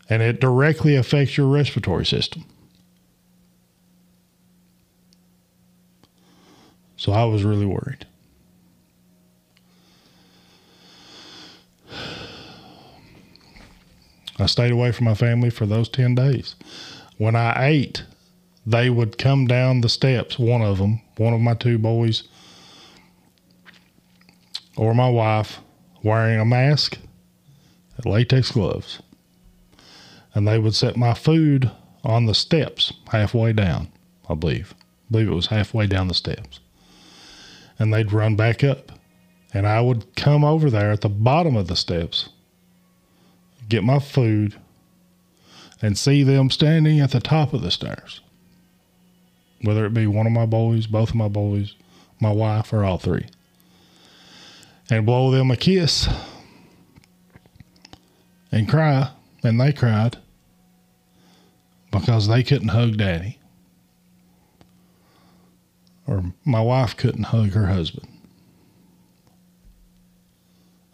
And 0.08 0.22
it 0.22 0.40
directly 0.40 0.96
affects 0.96 1.36
your 1.36 1.46
respiratory 1.46 2.06
system. 2.06 2.44
So 7.00 7.12
I 7.12 7.24
was 7.24 7.44
really 7.44 7.64
worried. 7.64 8.04
I 14.38 14.44
stayed 14.44 14.70
away 14.70 14.92
from 14.92 15.06
my 15.06 15.14
family 15.14 15.48
for 15.48 15.64
those 15.64 15.88
10 15.88 16.14
days. 16.14 16.56
When 17.16 17.34
I 17.34 17.54
ate, 17.68 18.04
they 18.66 18.90
would 18.90 19.16
come 19.16 19.46
down 19.46 19.80
the 19.80 19.88
steps, 19.88 20.38
one 20.38 20.60
of 20.60 20.76
them, 20.76 21.00
one 21.16 21.32
of 21.32 21.40
my 21.40 21.54
two 21.54 21.78
boys, 21.78 22.24
or 24.76 24.94
my 24.94 25.08
wife, 25.08 25.60
wearing 26.02 26.38
a 26.38 26.44
mask 26.44 26.98
latex 28.04 28.52
gloves. 28.52 29.00
And 30.34 30.46
they 30.46 30.58
would 30.58 30.74
set 30.74 30.98
my 30.98 31.14
food 31.14 31.70
on 32.04 32.26
the 32.26 32.34
steps 32.34 32.92
halfway 33.10 33.54
down, 33.54 33.90
I 34.28 34.34
believe. 34.34 34.74
I 34.74 35.12
believe 35.12 35.28
it 35.28 35.34
was 35.34 35.46
halfway 35.46 35.86
down 35.86 36.08
the 36.08 36.14
steps. 36.14 36.59
And 37.80 37.92
they'd 37.92 38.12
run 38.12 38.36
back 38.36 38.62
up. 38.62 38.92
And 39.52 39.66
I 39.66 39.80
would 39.80 40.14
come 40.14 40.44
over 40.44 40.70
there 40.70 40.92
at 40.92 41.00
the 41.00 41.08
bottom 41.08 41.56
of 41.56 41.66
the 41.66 41.74
steps, 41.74 42.28
get 43.68 43.82
my 43.82 43.98
food, 43.98 44.54
and 45.82 45.98
see 45.98 46.22
them 46.22 46.50
standing 46.50 47.00
at 47.00 47.10
the 47.10 47.18
top 47.18 47.52
of 47.52 47.62
the 47.62 47.72
stairs. 47.72 48.20
Whether 49.62 49.84
it 49.86 49.94
be 49.94 50.06
one 50.06 50.26
of 50.26 50.32
my 50.32 50.46
boys, 50.46 50.86
both 50.86 51.10
of 51.10 51.14
my 51.16 51.26
boys, 51.26 51.74
my 52.20 52.30
wife, 52.30 52.72
or 52.72 52.84
all 52.84 52.98
three. 52.98 53.26
And 54.88 55.04
blow 55.04 55.32
them 55.32 55.50
a 55.50 55.56
kiss 55.56 56.08
and 58.52 58.68
cry. 58.68 59.10
And 59.42 59.60
they 59.60 59.72
cried 59.72 60.18
because 61.90 62.28
they 62.28 62.44
couldn't 62.44 62.68
hug 62.68 62.96
daddy. 62.98 63.39
Or 66.10 66.24
my 66.44 66.60
wife 66.60 66.96
couldn't 66.96 67.22
hug 67.22 67.52
her 67.52 67.68
husband. 67.68 68.08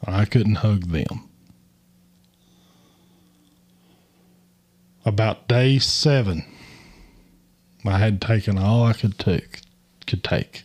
I 0.06 0.26
couldn't 0.26 0.56
hug 0.56 0.88
them. 0.88 1.26
About 5.06 5.48
day 5.48 5.78
seven, 5.78 6.44
I 7.86 7.96
had 7.96 8.20
taken 8.20 8.58
all 8.58 8.84
I 8.84 8.92
could 8.92 9.18
take. 9.18 9.62
Could 10.06 10.22
take. 10.22 10.64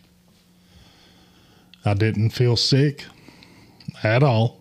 I 1.86 1.94
didn't 1.94 2.32
feel 2.32 2.58
sick 2.58 3.06
at 4.04 4.22
all 4.22 4.60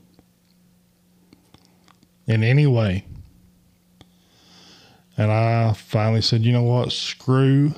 in 2.29 2.45
any 2.45 2.67
way. 2.69 3.07
And 5.17 5.33
I 5.33 5.73
finally 5.73 6.23
said, 6.23 6.43
you 6.43 6.53
know 6.53 6.63
what? 6.63 6.93
Screw 6.93 7.75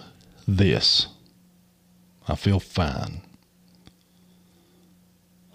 this. 0.46 1.06
I 2.28 2.36
feel 2.36 2.60
fine. 2.60 3.22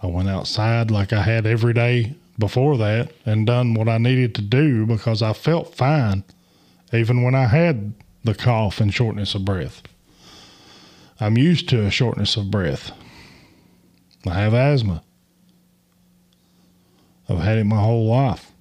I 0.02 0.08
went 0.08 0.30
outside 0.30 0.92
like 0.92 1.12
I 1.12 1.24
had 1.24 1.46
every 1.46 1.74
day 1.74 2.16
before 2.38 2.78
that 2.78 3.12
and 3.26 3.48
done 3.48 3.74
what 3.74 3.90
I 3.90 3.98
needed 3.98 4.36
to 4.36 4.42
do 4.42 4.86
because 4.86 5.22
I 5.22 5.34
felt 5.34 5.76
fine, 5.76 6.24
even 6.94 7.24
when 7.24 7.34
I 7.34 7.46
had 7.46 7.94
the 8.24 8.36
cough 8.36 8.80
and 8.80 8.94
shortness 8.94 9.34
of 9.34 9.46
breath. 9.46 9.82
I'm 11.20 11.38
used 11.38 11.68
to 11.70 11.84
a 11.86 11.90
shortness 11.90 12.38
of 12.38 12.52
breath. 12.52 12.92
I 14.28 14.36
have 14.36 14.54
asthma. 14.54 15.02
I've 17.28 17.40
had 17.40 17.58
it 17.58 17.64
my 17.64 17.82
whole 17.82 18.08
life. 18.08 18.52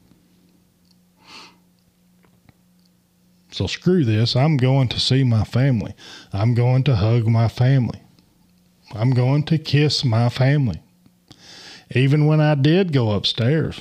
So 3.56 3.66
screw 3.66 4.04
this. 4.04 4.36
I'm 4.36 4.58
going 4.58 4.88
to 4.88 5.00
see 5.00 5.24
my 5.24 5.42
family. 5.42 5.94
I'm 6.30 6.52
going 6.52 6.84
to 6.84 6.96
hug 6.96 7.26
my 7.26 7.48
family. 7.48 8.02
I'm 8.94 9.12
going 9.12 9.44
to 9.44 9.56
kiss 9.56 10.04
my 10.04 10.28
family 10.28 10.82
even 11.94 12.26
when 12.26 12.38
I 12.38 12.54
did 12.54 12.92
go 12.92 13.12
upstairs 13.12 13.80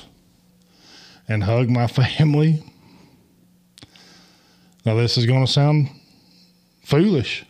and 1.28 1.44
hug 1.44 1.68
my 1.68 1.86
family. 2.16 2.62
Now, 4.86 4.94
this 4.94 5.18
is 5.18 5.26
going 5.26 5.44
to 5.44 5.52
sound 5.52 5.90
foolish 6.82 7.44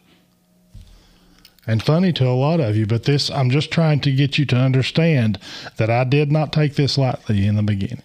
and 1.64 1.80
funny 1.80 2.12
to 2.14 2.26
a 2.26 2.34
lot 2.34 2.58
of 2.58 2.76
you, 2.76 2.86
but 2.86 3.04
this, 3.04 3.30
I'm 3.30 3.50
just 3.50 3.70
trying 3.70 4.00
to 4.00 4.10
get 4.10 4.36
you 4.36 4.46
to 4.46 4.56
understand 4.56 5.38
that 5.76 5.90
I 5.90 6.02
did 6.02 6.32
not 6.32 6.52
take 6.52 6.74
this 6.74 6.98
lightly 6.98 7.46
in 7.46 7.54
the 7.54 7.62
beginning. 7.62 8.02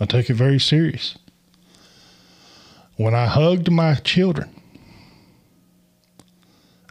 I 0.00 0.06
took 0.06 0.30
it 0.30 0.34
very 0.34 0.58
serious. 0.58 1.18
When 2.98 3.14
I 3.14 3.26
hugged 3.26 3.70
my 3.70 3.94
children, 3.94 4.50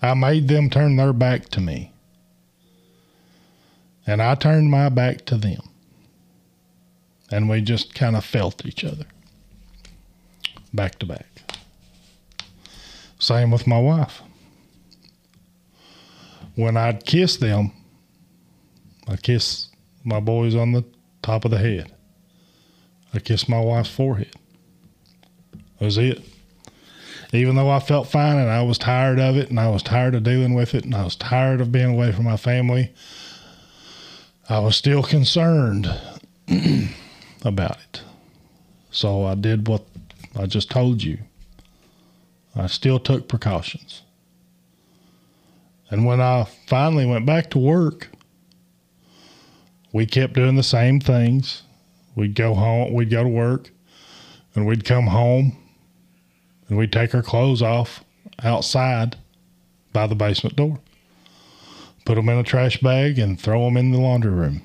I 0.01 0.13
made 0.13 0.47
them 0.47 0.69
turn 0.69 0.95
their 0.95 1.11
back 1.11 1.49
to 1.49 1.59
me. 1.59 1.91
And 4.05 4.21
I 4.21 4.35
turned 4.35 4.71
my 4.71 4.87
back 4.87 5.25
to 5.25 5.37
them. 5.37 5.59
And 7.29 7.49
we 7.49 7.59
just 7.59 7.93
kind 7.93 8.15
of 8.15 8.23
felt 8.23 8.65
each 8.65 8.85
other 8.85 9.05
back 10.73 10.97
to 10.99 11.05
back. 11.05 11.27
Same 13.19 13.51
with 13.51 13.67
my 13.67 13.79
wife. 13.79 14.21
When 16.55 16.77
I'd 16.77 17.05
kiss 17.05 17.35
them, 17.35 17.73
I 19.09 19.17
kiss 19.17 19.67
my 20.05 20.21
boys 20.21 20.55
on 20.55 20.71
the 20.71 20.85
top 21.21 21.43
of 21.43 21.51
the 21.51 21.57
head. 21.57 21.91
I 23.13 23.19
kiss 23.19 23.49
my 23.49 23.59
wife's 23.59 23.89
forehead. 23.89 24.33
That 25.79 25.85
was 25.85 25.97
it. 25.97 26.23
Even 27.33 27.55
though 27.55 27.69
I 27.69 27.79
felt 27.79 28.07
fine 28.07 28.37
and 28.37 28.49
I 28.49 28.63
was 28.63 28.77
tired 28.77 29.19
of 29.19 29.35
it 29.35 29.49
and 29.49 29.59
I 29.59 29.69
was 29.69 29.83
tired 29.83 30.15
of 30.15 30.23
dealing 30.23 30.53
with 30.53 30.73
it 30.73 30.85
and 30.85 30.95
I 30.95 31.03
was 31.03 31.15
tired 31.15 31.59
of 31.59 31.71
being 31.71 31.93
away 31.93 32.11
from 32.11 32.23
my 32.23 32.37
family, 32.37 32.93
I 34.49 34.59
was 34.59 34.75
still 34.77 35.03
concerned 35.03 35.93
about 37.43 37.77
it. 37.77 38.01
So 38.91 39.25
I 39.25 39.35
did 39.35 39.67
what 39.67 39.83
I 40.39 40.45
just 40.45 40.71
told 40.71 41.03
you. 41.03 41.19
I 42.55 42.67
still 42.67 42.97
took 42.97 43.27
precautions. 43.27 44.03
And 45.89 46.05
when 46.05 46.21
I 46.21 46.47
finally 46.65 47.05
went 47.05 47.25
back 47.25 47.49
to 47.51 47.59
work, 47.59 48.09
we 49.93 50.05
kept 50.05 50.33
doing 50.33 50.55
the 50.55 50.63
same 50.63 50.99
things. 50.99 51.63
We'd 52.15 52.35
go 52.35 52.55
home, 52.55 52.93
we'd 52.93 53.11
go 53.11 53.23
to 53.23 53.29
work, 53.29 53.69
and 54.55 54.65
we'd 54.65 54.85
come 54.85 55.07
home 55.07 55.57
and 56.67 56.77
we'd 56.77 56.91
take 56.91 57.13
our 57.15 57.21
clothes 57.21 57.61
off 57.61 58.03
outside 58.43 59.17
by 59.93 60.07
the 60.07 60.15
basement 60.15 60.55
door 60.55 60.79
put 62.07 62.15
them 62.15 62.29
in 62.29 62.37
a 62.37 62.43
trash 62.43 62.79
bag, 62.79 63.19
and 63.19 63.39
throw 63.39 63.65
them 63.65 63.75
in 63.75 63.91
the 63.91 63.99
laundry 63.99 64.31
room. 64.31 64.61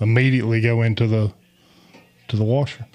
Immediately 0.00 0.60
go 0.60 0.82
into 0.82 1.08
the 1.08 1.32
to 2.28 2.36
the 2.36 2.44
washer. 2.44 2.86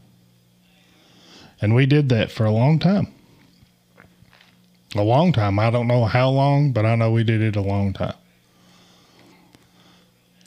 And 1.62 1.76
we 1.76 1.86
did 1.86 2.08
that 2.10 2.32
for 2.32 2.46
a 2.46 2.52
long 2.52 2.80
time. 2.80 3.08
A 4.96 5.04
long 5.04 5.34
time. 5.34 5.60
I 5.60 5.70
don't 5.70 5.88
know 5.88 6.06
how 6.06 6.30
long, 6.30 6.72
but 6.72 6.86
I 6.86 6.96
know 6.96 7.12
we 7.12 7.24
did 7.24 7.42
it 7.42 7.58
a 7.58 7.62
long 7.62 7.92
time. 7.92 8.16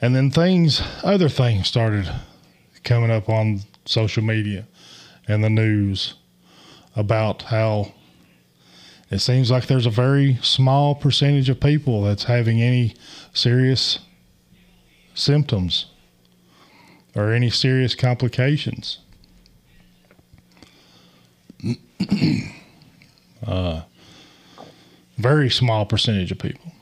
And 0.01 0.14
then 0.14 0.31
things, 0.31 0.81
other 1.03 1.29
things 1.29 1.66
started 1.66 2.11
coming 2.85 3.11
up 3.11 3.29
on 3.29 3.61
social 3.85 4.23
media 4.23 4.66
and 5.27 5.42
the 5.42 5.51
news 5.51 6.14
about 6.97 7.43
how 7.43 7.93
it 9.11 9.19
seems 9.21 9.51
like 9.51 9.67
there's 9.67 9.87
a 9.87 9.91
very 9.91 10.39
small 10.43 10.95
percentage 10.95 11.49
of 11.49 11.61
people 11.61 12.03
that's 12.03 12.25
having 12.25 12.61
any 12.61 12.95
serious 13.33 14.01
symptoms 15.15 15.87
or 17.15 17.33
any 17.33 17.51
serious 17.51 17.95
complications. 17.95 18.99
uh, 23.47 23.83
very 25.17 25.51
small 25.51 25.87
percentage 25.87 26.33
of 26.33 26.39
people. 26.39 26.73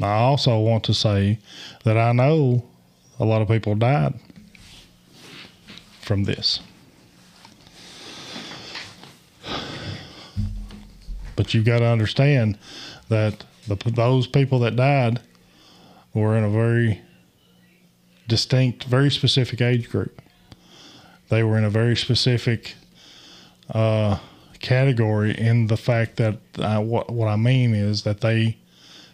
I 0.00 0.14
also 0.14 0.58
want 0.58 0.84
to 0.84 0.94
say 0.94 1.38
that 1.84 1.96
I 1.96 2.12
know 2.12 2.64
a 3.20 3.24
lot 3.24 3.40
of 3.40 3.48
people 3.48 3.74
died 3.76 4.14
from 6.00 6.24
this. 6.24 6.60
But 11.36 11.54
you've 11.54 11.64
got 11.64 11.78
to 11.78 11.86
understand 11.86 12.58
that 13.08 13.44
the, 13.66 13.76
those 13.76 14.26
people 14.26 14.58
that 14.60 14.76
died 14.76 15.20
were 16.14 16.36
in 16.36 16.44
a 16.44 16.50
very 16.50 17.00
distinct, 18.28 18.84
very 18.84 19.10
specific 19.10 19.60
age 19.60 19.88
group. 19.90 20.20
They 21.28 21.42
were 21.42 21.56
in 21.56 21.64
a 21.64 21.70
very 21.70 21.96
specific 21.96 22.74
uh, 23.70 24.18
category 24.60 25.36
in 25.36 25.68
the 25.68 25.76
fact 25.76 26.16
that 26.16 26.38
I, 26.58 26.78
what, 26.78 27.10
what 27.10 27.28
I 27.28 27.36
mean 27.36 27.74
is 27.74 28.02
that 28.02 28.20
they 28.20 28.58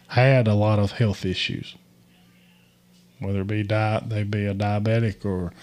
had 0.07 0.47
a 0.47 0.55
lot 0.55 0.79
of 0.79 0.91
health 0.91 1.25
issues, 1.25 1.75
whether 3.19 3.41
it 3.41 3.47
be 3.47 3.63
diet, 3.63 4.09
they 4.09 4.23
be 4.23 4.45
a 4.45 4.53
diabetic 4.53 5.23
or, 5.23 5.53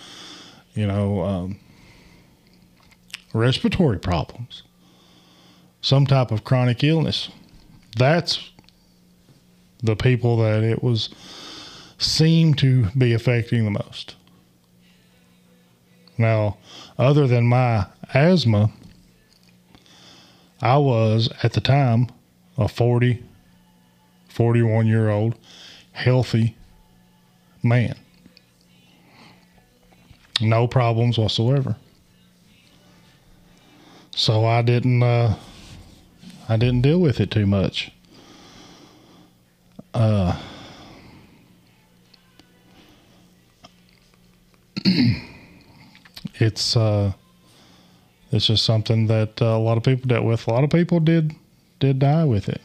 you 0.75 0.87
know, 0.87 1.23
um, 1.23 1.59
respiratory 3.35 3.99
problems 3.99 4.62
some 5.87 6.05
type 6.05 6.33
of 6.33 6.42
chronic 6.42 6.83
illness. 6.83 7.29
That's 7.96 8.51
the 9.85 9.94
people 9.94 10.37
that 10.38 10.64
it 10.64 10.83
was 10.83 11.11
seemed 11.96 12.59
to 12.59 12.87
be 12.99 13.12
affecting 13.12 13.64
the 13.64 13.70
most. 13.70 14.16
Now, 16.18 16.57
other 16.99 17.29
than 17.29 17.46
my 17.46 17.87
asthma, 18.12 18.72
I 20.61 20.77
was 20.79 21.31
at 21.44 21.53
the 21.53 21.61
time 21.61 22.09
a 22.59 22.66
40, 22.66 23.22
41 24.29 24.88
year 24.88 25.09
old 25.09 25.37
healthy 25.92 26.57
man. 27.62 27.94
No 30.40 30.66
problems 30.66 31.16
whatsoever. 31.16 31.77
So 34.16 34.44
I 34.44 34.62
didn't 34.62 35.05
uh, 35.05 35.37
I 36.49 36.57
didn't 36.57 36.83
deal 36.83 37.01
with 37.01 37.19
it 37.21 37.31
too 37.31 37.47
much. 37.47 37.91
Uh, 39.93 40.41
it's 46.35 46.77
uh, 46.77 47.13
it's 48.31 48.47
just 48.47 48.65
something 48.65 49.07
that 49.09 49.43
uh, 49.43 49.47
a 49.47 49.59
lot 49.59 49.77
of 49.77 49.83
people 49.83 50.07
dealt 50.07 50.25
with. 50.25 50.47
A 50.47 50.51
lot 50.53 50.63
of 50.63 50.71
people 50.71 51.01
did 51.01 51.35
did 51.81 51.99
die 51.99 52.25
with 52.25 52.49
it. 52.49 52.61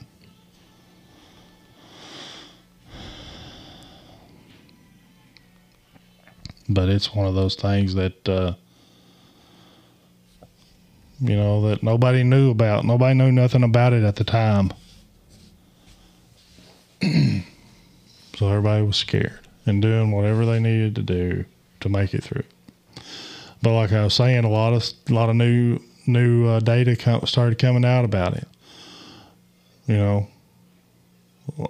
But 6.69 6.87
it's 6.87 7.13
one 7.13 7.25
of 7.25 7.33
those 7.33 7.55
things 7.55 7.95
that 7.95 8.29
uh, 8.29 8.53
you 11.21 11.35
know 11.35 11.69
that 11.69 11.83
nobody 11.83 12.23
knew 12.23 12.49
about. 12.49 12.83
Nobody 12.83 13.13
knew 13.13 13.31
nothing 13.31 13.63
about 13.63 13.93
it 13.93 14.03
at 14.03 14.15
the 14.15 14.23
time. 14.23 14.71
so 18.35 18.47
everybody 18.47 18.83
was 18.83 18.97
scared 18.97 19.39
and 19.65 19.81
doing 19.81 20.11
whatever 20.11 20.45
they 20.45 20.59
needed 20.59 20.95
to 20.95 21.03
do 21.03 21.45
to 21.79 21.89
make 21.89 22.13
it 22.15 22.23
through. 22.23 22.43
But 23.61 23.75
like 23.75 23.91
I 23.91 24.03
was 24.03 24.15
saying, 24.15 24.43
a 24.43 24.49
lot 24.49 24.73
of 24.73 24.83
a 25.09 25.13
lot 25.13 25.29
of 25.29 25.35
new 25.35 25.79
new 26.07 26.47
uh, 26.47 26.59
data 26.59 26.95
started 27.27 27.59
coming 27.59 27.85
out 27.85 28.03
about 28.03 28.35
it. 28.35 28.47
You 29.85 29.97
know, 29.97 30.27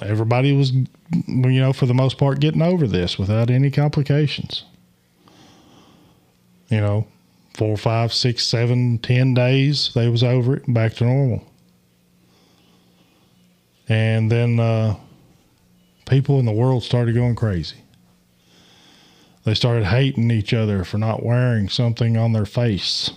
everybody 0.01 0.55
was, 0.55 0.71
you 0.71 0.87
know, 1.27 1.73
for 1.73 1.85
the 1.85 1.93
most 1.93 2.17
part, 2.17 2.39
getting 2.39 2.61
over 2.61 2.87
this 2.87 3.19
without 3.19 3.49
any 3.49 3.69
complications. 3.69 4.63
You 6.69 6.79
know, 6.79 7.07
four, 7.53 7.77
five, 7.77 8.13
six, 8.13 8.43
seven, 8.47 8.97
ten 8.97 9.33
days, 9.33 9.91
they 9.93 10.09
was 10.09 10.23
over 10.23 10.57
it, 10.57 10.73
back 10.73 10.93
to 10.95 11.05
normal. 11.05 11.47
And 13.89 14.31
then 14.31 14.59
uh, 14.59 14.95
people 16.05 16.39
in 16.39 16.45
the 16.45 16.51
world 16.51 16.83
started 16.83 17.13
going 17.13 17.35
crazy. 17.35 17.77
They 19.43 19.53
started 19.53 19.85
hating 19.85 20.29
each 20.29 20.53
other 20.53 20.83
for 20.83 20.97
not 20.97 21.23
wearing 21.23 21.67
something 21.67 22.15
on 22.15 22.31
their 22.31 22.45
face. 22.45 23.11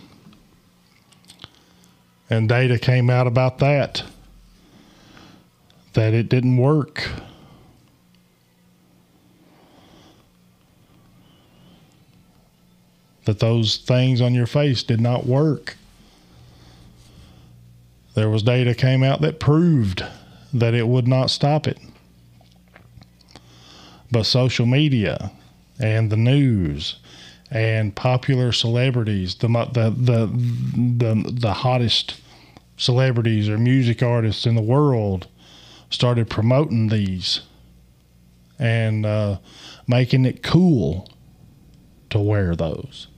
And 2.30 2.48
data 2.48 2.78
came 2.78 3.10
out 3.10 3.26
about 3.26 3.58
that 3.58 4.02
that 5.92 6.12
it 6.12 6.28
didn't 6.28 6.56
work. 6.56 7.08
That 13.24 13.38
those 13.38 13.78
things 13.78 14.20
on 14.20 14.34
your 14.34 14.46
face 14.46 14.82
did 14.82 15.00
not 15.00 15.26
work. 15.26 15.76
There 18.14 18.30
was 18.30 18.42
data 18.42 18.74
came 18.74 19.02
out 19.02 19.20
that 19.22 19.40
proved 19.40 20.04
that 20.52 20.74
it 20.74 20.86
would 20.86 21.08
not 21.08 21.30
stop 21.30 21.66
it. 21.66 21.78
But 24.10 24.24
social 24.24 24.66
media 24.66 25.32
and 25.80 26.10
the 26.10 26.16
news 26.16 26.96
and 27.50 27.94
popular 27.94 28.52
celebrities, 28.52 29.36
the 29.36 29.48
the 29.48 29.90
the 29.90 30.26
the, 30.26 31.30
the 31.32 31.52
hottest 31.52 32.20
celebrities 32.76 33.48
or 33.48 33.58
music 33.58 34.02
artists 34.02 34.46
in 34.46 34.54
the 34.54 34.62
world 34.62 35.28
started 35.90 36.28
promoting 36.28 36.88
these 36.88 37.40
and 38.58 39.06
uh, 39.06 39.38
making 39.86 40.24
it 40.24 40.42
cool 40.42 41.08
to 42.10 42.18
wear 42.18 42.54
those. 42.54 43.08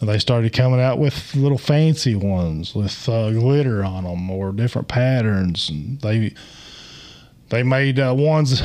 They 0.00 0.18
started 0.20 0.52
coming 0.52 0.80
out 0.80 0.98
with 0.98 1.34
little 1.34 1.58
fancy 1.58 2.14
ones 2.14 2.72
with 2.72 3.08
uh, 3.08 3.30
glitter 3.32 3.84
on 3.84 4.04
them 4.04 4.30
or 4.30 4.52
different 4.52 4.86
patterns. 4.86 5.68
And 5.68 6.00
they 6.00 6.34
they 7.48 7.64
made 7.64 7.98
uh, 7.98 8.14
ones 8.16 8.62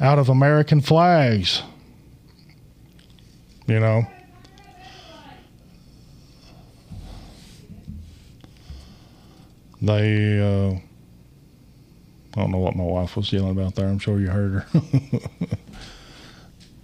out 0.00 0.18
of 0.18 0.28
American 0.28 0.82
flags. 0.82 1.62
You 3.66 3.80
know. 3.80 4.02
They 9.80 10.40
uh, 10.40 10.78
I 12.36 12.40
don't 12.40 12.50
know 12.50 12.58
what 12.58 12.76
my 12.76 12.84
wife 12.84 13.16
was 13.16 13.32
yelling 13.32 13.52
about 13.52 13.74
there. 13.74 13.86
I'm 13.86 13.98
sure 13.98 14.20
you 14.20 14.28
heard 14.28 14.64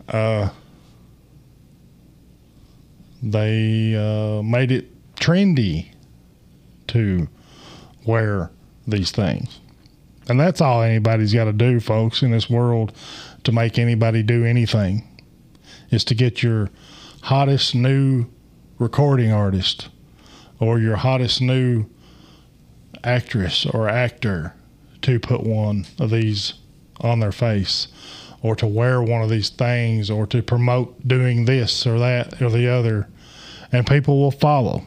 her. 0.09 0.53
they 3.23 3.95
uh, 3.95 4.43
made 4.43 4.71
it 4.71 5.15
trendy 5.17 5.93
to 6.89 7.29
wear 8.07 8.51
these 8.87 9.11
things. 9.11 9.61
And 10.29 10.39
that's 10.39 10.61
all 10.61 10.83
anybody's 10.83 11.35
got 11.35 11.45
to 11.45 11.53
do, 11.53 11.81
folks, 11.81 12.23
in 12.23 12.31
this 12.31 12.49
world 12.49 12.93
to 13.45 13.53
make 13.53 13.79
anybody 13.79 14.23
do 14.23 14.45
anything 14.45 15.07
is 15.91 16.05
to 16.05 16.15
get 16.15 16.43
your 16.43 16.71
hottest 17.23 17.75
new 17.75 18.27
recording 18.79 19.33
artist 19.33 19.89
or 20.59 20.79
your 20.79 20.97
hottest 20.97 21.41
new 21.41 21.87
actress 23.03 23.67
or 23.67 23.89
actor 23.89 24.55
to 25.03 25.19
put 25.19 25.43
one 25.43 25.87
of 25.99 26.11
these 26.11 26.55
on 27.01 27.21
their 27.21 27.33
face 27.33 27.89
or 28.43 28.57
to 28.57 28.67
wear 28.67 29.03
one 29.03 29.23
of 29.23 29.31
these 29.31 29.51
things 29.51 30.11
or 30.11 30.27
to 30.27 30.43
promote 30.43 31.07
doing 31.07 31.45
this 31.45 31.87
or 31.87 31.99
that 31.99 32.41
or 32.41 32.51
the 32.51 32.69
other. 32.69 33.09
And 33.73 33.87
people 33.87 34.19
will 34.21 34.31
follow 34.31 34.83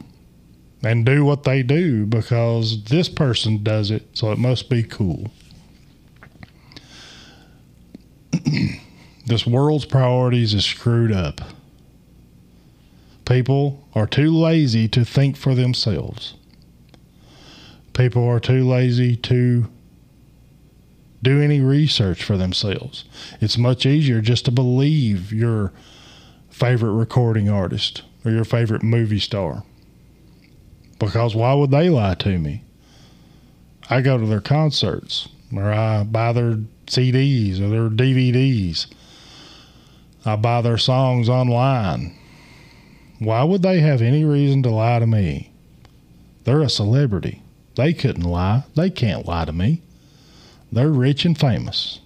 and 0.82 1.06
do 1.06 1.24
what 1.24 1.44
they 1.44 1.62
do 1.62 2.04
because 2.06 2.84
this 2.84 3.08
person 3.08 3.62
does 3.62 3.90
it, 3.90 4.06
so 4.12 4.32
it 4.32 4.38
must 4.38 4.68
be 4.68 4.82
cool. 4.82 5.30
this 9.26 9.46
world's 9.46 9.86
priorities 9.86 10.52
is 10.52 10.64
screwed 10.64 11.12
up. 11.12 11.40
People 13.24 13.88
are 13.94 14.06
too 14.06 14.30
lazy 14.30 14.86
to 14.88 15.04
think 15.04 15.36
for 15.36 15.54
themselves. 15.54 16.34
People 17.94 18.28
are 18.28 18.40
too 18.40 18.68
lazy 18.68 19.16
to 19.16 19.70
do 21.24 21.42
any 21.42 21.60
research 21.60 22.22
for 22.22 22.36
themselves. 22.36 23.04
It's 23.40 23.58
much 23.58 23.86
easier 23.86 24.20
just 24.20 24.44
to 24.44 24.52
believe 24.52 25.32
your 25.32 25.72
favorite 26.50 26.92
recording 26.92 27.48
artist 27.48 28.02
or 28.24 28.30
your 28.30 28.44
favorite 28.44 28.82
movie 28.82 29.18
star. 29.18 29.64
Because 30.98 31.34
why 31.34 31.54
would 31.54 31.70
they 31.72 31.90
lie 31.90 32.14
to 32.14 32.38
me? 32.38 32.62
I 33.90 34.00
go 34.00 34.16
to 34.16 34.26
their 34.26 34.40
concerts 34.40 35.28
or 35.54 35.72
I 35.72 36.04
buy 36.04 36.32
their 36.32 36.58
CDs 36.86 37.60
or 37.60 37.68
their 37.68 37.88
DVDs. 37.90 38.86
I 40.24 40.36
buy 40.36 40.62
their 40.62 40.78
songs 40.78 41.28
online. 41.28 42.16
Why 43.18 43.42
would 43.44 43.62
they 43.62 43.80
have 43.80 44.00
any 44.00 44.24
reason 44.24 44.62
to 44.62 44.70
lie 44.70 44.98
to 44.98 45.06
me? 45.06 45.50
They're 46.44 46.62
a 46.62 46.68
celebrity. 46.68 47.42
They 47.74 47.92
couldn't 47.92 48.24
lie. 48.24 48.64
They 48.74 48.90
can't 48.90 49.26
lie 49.26 49.44
to 49.44 49.52
me. 49.52 49.82
They're 50.72 50.90
rich 50.90 51.24
and 51.24 51.38
famous. 51.38 52.00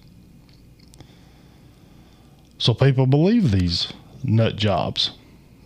So 2.57 2.73
people 2.73 3.07
believe 3.07 3.51
these 3.51 3.91
nut 4.23 4.55
jobs, 4.57 5.11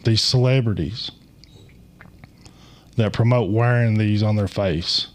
these 0.03 0.21
celebrities 0.21 1.12
that 2.97 3.13
promote 3.13 3.49
wearing 3.51 3.97
these 3.97 4.21
on 4.21 4.36
their 4.36 4.47
face 4.47 5.08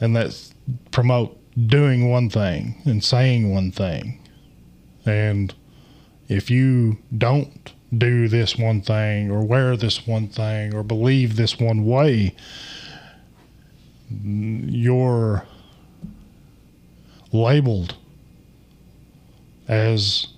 and 0.00 0.14
that 0.14 0.52
promote 0.90 1.38
doing 1.66 2.10
one 2.10 2.28
thing 2.28 2.80
and 2.84 3.02
saying 3.02 3.50
one 3.50 3.70
thing. 3.70 4.20
And 5.06 5.54
if 6.28 6.50
you 6.50 6.98
don't 7.16 7.72
do 7.96 8.28
this 8.28 8.56
one 8.56 8.82
thing 8.82 9.30
or 9.30 9.42
wear 9.44 9.76
this 9.76 10.06
one 10.06 10.28
thing 10.28 10.74
or 10.74 10.82
believe 10.82 11.36
this 11.36 11.58
one 11.58 11.86
way, 11.86 12.34
you're 14.10 15.44
labeled 17.32 17.96
as 19.68 20.28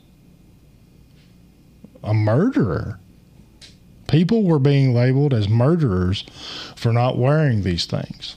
a 2.03 2.15
murderer. 2.15 2.99
People 4.07 4.45
were 4.45 4.59
being 4.59 4.95
labeled 4.95 5.35
as 5.35 5.49
murderers 5.49 6.25
for 6.77 6.93
not 6.93 7.19
wearing 7.19 7.63
these 7.63 7.85
things 7.85 8.37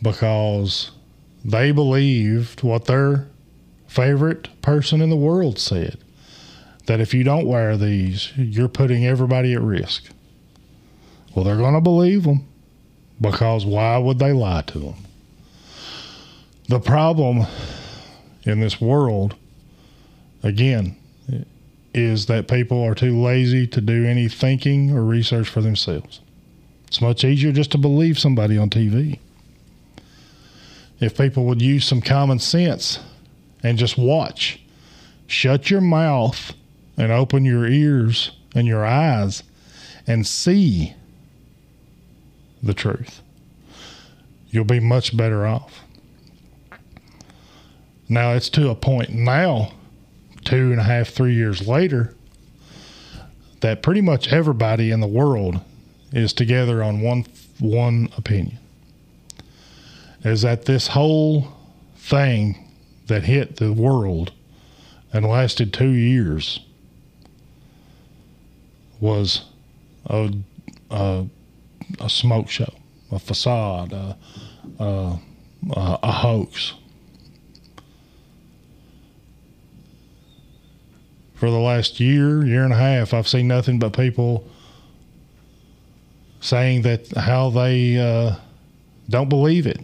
because 0.00 0.90
they 1.44 1.70
believed 1.72 2.62
what 2.62 2.86
their 2.86 3.28
favorite 3.86 4.48
person 4.62 5.02
in 5.02 5.10
the 5.10 5.16
world 5.16 5.58
said 5.58 5.98
that 6.86 7.00
if 7.00 7.12
you 7.12 7.22
don't 7.22 7.46
wear 7.46 7.76
these, 7.76 8.32
you're 8.36 8.68
putting 8.68 9.04
everybody 9.04 9.52
at 9.52 9.60
risk. 9.60 10.10
Well, 11.34 11.44
they're 11.44 11.56
going 11.56 11.74
to 11.74 11.80
believe 11.80 12.24
them 12.24 12.49
because 13.20 13.66
why 13.66 13.98
would 13.98 14.18
they 14.18 14.32
lie 14.32 14.62
to 14.62 14.78
them? 14.78 14.94
The 16.68 16.80
problem 16.80 17.46
in 18.44 18.60
this 18.60 18.80
world, 18.80 19.34
again, 20.42 20.96
is 21.92 22.26
that 22.26 22.48
people 22.48 22.82
are 22.82 22.94
too 22.94 23.20
lazy 23.20 23.66
to 23.66 23.80
do 23.80 24.06
any 24.06 24.28
thinking 24.28 24.96
or 24.96 25.02
research 25.02 25.48
for 25.48 25.60
themselves. 25.60 26.20
It's 26.86 27.00
much 27.00 27.24
easier 27.24 27.52
just 27.52 27.72
to 27.72 27.78
believe 27.78 28.18
somebody 28.18 28.56
on 28.56 28.70
TV. 28.70 29.18
If 31.00 31.16
people 31.16 31.44
would 31.46 31.62
use 31.62 31.84
some 31.84 32.00
common 32.00 32.38
sense 32.38 33.00
and 33.62 33.78
just 33.78 33.98
watch, 33.98 34.60
shut 35.26 35.70
your 35.70 35.80
mouth 35.80 36.52
and 36.96 37.10
open 37.10 37.44
your 37.44 37.66
ears 37.66 38.32
and 38.54 38.66
your 38.66 38.84
eyes 38.84 39.42
and 40.06 40.26
see 40.26 40.94
the 42.62 42.74
truth, 42.74 43.22
you'll 44.50 44.64
be 44.64 44.80
much 44.80 45.16
better 45.16 45.46
off. 45.46 45.82
Now 48.08 48.32
it's 48.32 48.48
to 48.50 48.70
a 48.70 48.74
point 48.74 49.10
now, 49.10 49.72
two 50.44 50.72
and 50.72 50.80
a 50.80 50.84
half, 50.84 51.08
three 51.08 51.34
years 51.34 51.66
later, 51.66 52.14
that 53.60 53.82
pretty 53.82 54.00
much 54.00 54.32
everybody 54.32 54.90
in 54.90 55.00
the 55.00 55.06
world 55.06 55.60
is 56.12 56.32
together 56.32 56.82
on 56.82 57.00
one 57.00 57.26
one 57.58 58.08
opinion. 58.16 58.58
Is 60.24 60.42
that 60.42 60.64
this 60.64 60.88
whole 60.88 61.48
thing 61.96 62.66
that 63.06 63.24
hit 63.24 63.56
the 63.56 63.72
world 63.72 64.32
and 65.12 65.26
lasted 65.26 65.72
two 65.72 65.90
years 65.90 66.60
was 69.00 69.42
a, 70.06 70.32
a, 70.90 71.26
a 71.98 72.08
smoke 72.08 72.48
show, 72.48 72.72
a 73.10 73.18
facade, 73.18 73.92
a, 73.92 74.16
a, 74.78 75.18
a 75.72 76.12
hoax. 76.12 76.74
For 81.34 81.50
the 81.50 81.58
last 81.58 82.00
year, 82.00 82.44
year 82.44 82.64
and 82.64 82.72
a 82.72 82.76
half, 82.76 83.14
I've 83.14 83.26
seen 83.26 83.48
nothing 83.48 83.78
but 83.78 83.94
people 83.94 84.46
saying 86.40 86.82
that 86.82 87.08
how 87.16 87.50
they 87.50 87.96
uh, 87.98 88.36
don't 89.08 89.28
believe 89.28 89.66
it. 89.66 89.80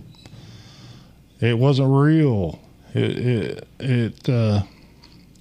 It 1.41 1.59
wasn't 1.59 1.91
real. 1.91 2.61
It 2.95 3.19
it 3.19 3.69
it, 3.79 4.29
uh, 4.29 4.63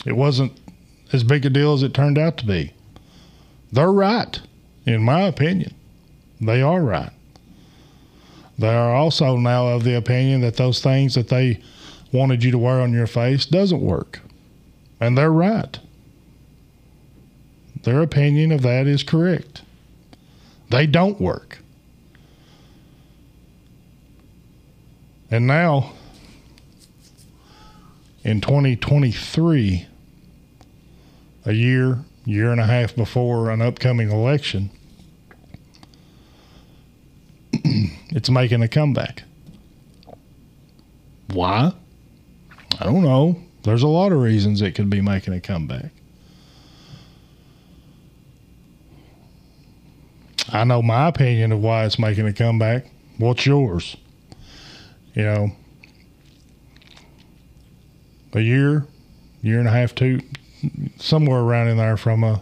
it 0.06 0.16
wasn't 0.16 0.54
as 1.14 1.24
big 1.24 1.46
a 1.46 1.50
deal 1.50 1.74
as 1.74 1.84
it 1.84 1.94
turned 1.94 2.18
out 2.18 2.38
to 2.38 2.46
be. 2.46 2.74
They're 3.72 3.92
right, 3.92 4.40
in 4.86 5.02
my 5.04 5.22
opinion. 5.22 5.74
They 6.42 6.62
are 6.62 6.82
right. 6.82 7.12
They 8.58 8.74
are 8.74 8.96
also 8.96 9.38
now 9.38 9.68
of 9.68 9.84
the 9.84 9.98
opinion 9.98 10.42
that 10.42 10.58
those 10.58 10.82
things 10.82 11.16
that 11.16 11.30
they 11.30 11.62
wanted 12.12 12.44
you 12.44 12.52
to 12.52 12.58
wear 12.58 12.82
on 12.82 12.94
your 12.94 13.08
face 13.08 13.46
doesn't 13.46 13.82
work. 13.82 14.22
And 15.00 15.18
they're 15.18 15.32
right. 15.32 15.80
Their 17.84 18.02
opinion 18.02 18.52
of 18.52 18.62
that 18.62 18.88
is 18.88 19.04
correct. 19.04 19.62
They 20.70 20.88
don't 20.88 21.20
work. 21.20 21.60
And 25.30 25.46
now, 25.46 25.92
in 28.24 28.42
2023, 28.42 29.88
a 31.46 31.54
year, 31.54 32.00
year 32.26 32.52
and 32.52 32.62
a 32.62 32.66
half 32.66 32.96
before 32.96 33.52
an 33.52 33.62
upcoming 33.62 34.12
election, 34.12 34.72
it's 38.10 38.30
making 38.30 38.62
a 38.62 38.68
comeback. 38.68 39.24
Why? 41.34 41.74
I 42.80 42.84
don't 42.84 43.04
know. 43.04 43.40
There's 43.64 43.84
a 43.84 43.88
lot 43.88 44.12
of 44.12 44.20
reasons 44.20 44.62
it 44.62 44.76
could 44.76 44.90
be 44.90 45.02
making 45.02 45.34
a 45.34 45.42
comeback. 45.42 45.92
I 50.50 50.64
know 50.64 50.82
my 50.82 51.08
opinion 51.08 51.52
of 51.52 51.62
why 51.62 51.86
it's 51.86 51.98
making 51.98 52.28
a 52.28 52.34
comeback. 52.34 52.86
What's 53.18 53.46
yours? 53.46 53.98
You 55.16 55.24
know, 55.24 55.52
a 58.34 58.42
year, 58.42 58.86
year 59.42 59.60
and 59.60 59.68
a 59.68 59.72
half, 59.72 59.96
two, 59.96 60.20
somewhere 60.98 61.40
around 61.40 61.70
in 61.70 61.78
there 61.78 61.98
from 61.98 62.24
a 62.24 62.42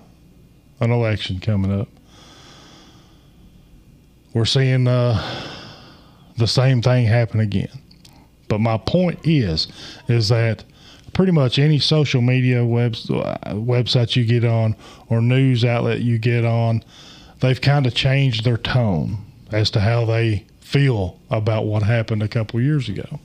an 0.79 0.91
election 0.91 1.39
coming 1.39 1.71
up. 1.71 1.88
We're 4.34 4.46
seeing 4.46 4.88
uh, 4.88 5.22
the 6.38 6.48
same 6.48 6.82
thing 6.82 7.06
happen 7.06 7.39
again. 7.39 7.69
But 8.48 8.60
my 8.60 8.78
point 8.78 9.19
is, 9.24 9.67
is 10.08 10.30
that 10.30 10.63
pretty 11.13 11.32
much 11.32 11.60
any 11.60 11.80
social 11.80 12.22
media 12.22 12.65
webs, 12.65 13.10
uh, 13.10 13.38
website 13.48 14.15
you 14.15 14.26
get 14.26 14.43
on 14.43 14.76
or 15.10 15.22
news 15.22 15.63
outlet 15.63 16.02
you 16.02 16.17
get 16.17 16.46
on, 16.46 16.84
they've 17.39 17.62
kind 17.62 17.86
of 17.86 17.93
changed 17.93 18.43
their 18.43 18.58
tone 18.58 19.17
as 19.52 19.69
to 19.72 19.80
how 19.80 20.06
they 20.06 20.46
feel 20.60 21.19
about 21.30 21.65
what 21.65 21.84
happened 21.84 22.24
a 22.24 22.28
couple 22.28 22.60
years 22.60 22.89
ago. 22.89 23.19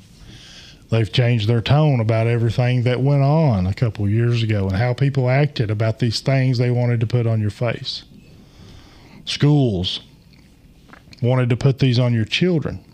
They've 0.91 1.11
changed 1.11 1.49
their 1.49 1.61
tone 1.61 2.01
about 2.01 2.27
everything 2.27 2.83
that 2.85 3.01
went 3.01 3.23
on 3.23 3.67
a 3.67 3.75
couple 3.75 4.09
years 4.09 4.43
ago 4.43 4.69
and 4.69 4.77
how 4.77 4.95
people 4.95 5.29
acted 5.29 5.71
about 5.71 5.99
these 5.99 6.21
things 6.21 6.59
they 6.59 6.71
wanted 6.71 7.01
to 7.01 7.07
put 7.07 7.27
on 7.27 7.41
your 7.41 7.51
face. 7.51 8.05
Schools 9.27 10.01
wanted 11.23 11.49
to 11.51 11.57
put 11.57 11.79
these 11.79 11.99
on 11.99 12.15
your 12.15 12.25
children. 12.25 12.85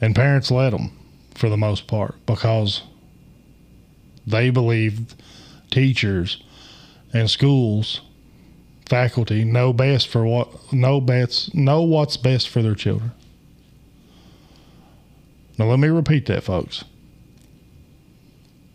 And 0.00 0.14
parents 0.14 0.50
let 0.50 0.70
them 0.70 0.96
for 1.34 1.48
the 1.48 1.56
most 1.56 1.86
part 1.86 2.14
because 2.26 2.82
they 4.26 4.50
believe 4.50 5.14
teachers 5.70 6.42
and 7.12 7.30
schools 7.30 8.00
faculty 8.86 9.44
know 9.44 9.72
best 9.72 10.08
for 10.08 10.24
what 10.24 10.72
know 10.72 11.00
best 11.00 11.54
know 11.54 11.82
what's 11.82 12.16
best 12.16 12.48
for 12.48 12.60
their 12.62 12.74
children. 12.74 13.12
Now 15.58 15.66
let 15.66 15.78
me 15.78 15.88
repeat 15.88 16.26
that, 16.26 16.42
folks. 16.42 16.84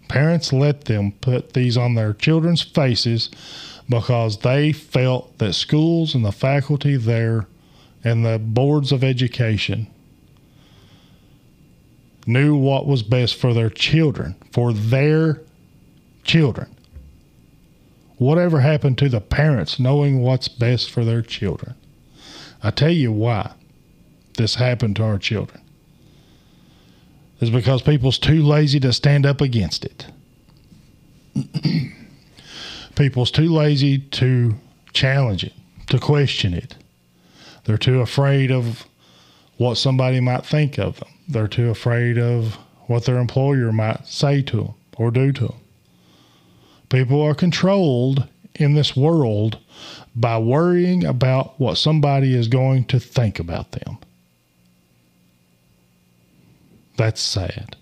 Parents 0.08 0.54
let 0.54 0.86
them 0.86 1.14
put 1.20 1.54
these 1.54 1.76
on 1.76 1.96
their 1.96 2.14
children's 2.14 2.62
faces 2.62 3.30
because 3.88 4.40
they 4.40 4.72
felt 4.72 5.38
that 5.38 5.54
schools 5.54 6.16
and 6.16 6.26
the 6.26 6.32
faculty 6.32 6.96
there 6.98 7.48
and 8.04 8.26
the 8.26 8.40
boards 8.40 8.92
of 8.92 9.04
education 9.04 9.88
knew 12.28 12.56
what 12.56 12.88
was 12.88 13.04
best 13.04 13.36
for 13.36 13.54
their 13.54 13.70
children, 13.70 14.36
for 14.52 14.74
their 14.74 15.42
children. 16.24 16.68
Whatever 18.18 18.62
happened 18.62 18.98
to 19.00 19.10
the 19.10 19.22
parents 19.22 19.80
knowing 19.80 20.22
what's 20.22 20.48
best 20.48 20.90
for 20.90 21.04
their 21.04 21.22
children? 21.22 21.76
I 22.64 22.72
tell 22.72 22.90
you 22.92 23.12
why 23.12 23.54
this 24.38 24.56
happened 24.56 24.96
to 24.96 25.04
our 25.04 25.20
children. 25.20 25.62
Is 27.42 27.50
because 27.50 27.82
people's 27.82 28.18
too 28.18 28.42
lazy 28.42 28.80
to 28.80 28.94
stand 28.94 29.26
up 29.26 29.42
against 29.42 29.86
it. 29.86 30.08
people's 32.96 33.32
too 33.32 33.50
lazy 33.50 34.00
to 34.00 34.56
challenge 34.94 35.44
it, 35.44 35.54
to 35.88 36.00
question 36.00 36.54
it. 36.54 36.76
They're 37.66 37.78
too 37.78 38.02
afraid 38.02 38.52
of 38.52 38.86
what 39.58 39.76
somebody 39.78 40.20
might 40.20 40.46
think 40.46 40.78
of 40.78 41.00
them. 41.00 41.10
They're 41.28 41.48
too 41.48 41.70
afraid 41.70 42.18
of 42.18 42.56
what 42.88 43.06
their 43.06 43.18
employer 43.18 43.72
might 43.72 44.06
say 44.08 44.42
to 44.44 44.58
them 44.58 44.74
or 44.98 45.12
do 45.12 45.32
to 45.32 45.48
them. 45.48 45.58
People 46.90 47.22
are 47.22 47.34
controlled 47.34 48.28
in 48.56 48.74
this 48.74 48.96
world 48.96 49.58
by 50.16 50.38
worrying 50.38 51.04
about 51.04 51.60
what 51.60 51.78
somebody 51.78 52.36
is 52.36 52.48
going 52.48 52.86
to 52.86 53.00
think 53.00 53.40
about 53.40 53.72
them. 53.72 53.98
That's 56.98 57.20
sad. 57.20 57.76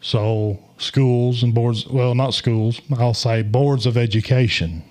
So, 0.00 0.58
schools 0.78 1.42
and 1.42 1.54
boards, 1.54 1.86
well, 1.86 2.14
not 2.14 2.34
schools, 2.34 2.80
I'll 2.96 3.14
say 3.14 3.42
boards 3.42 3.86
of 3.86 3.96
education, 3.96 4.82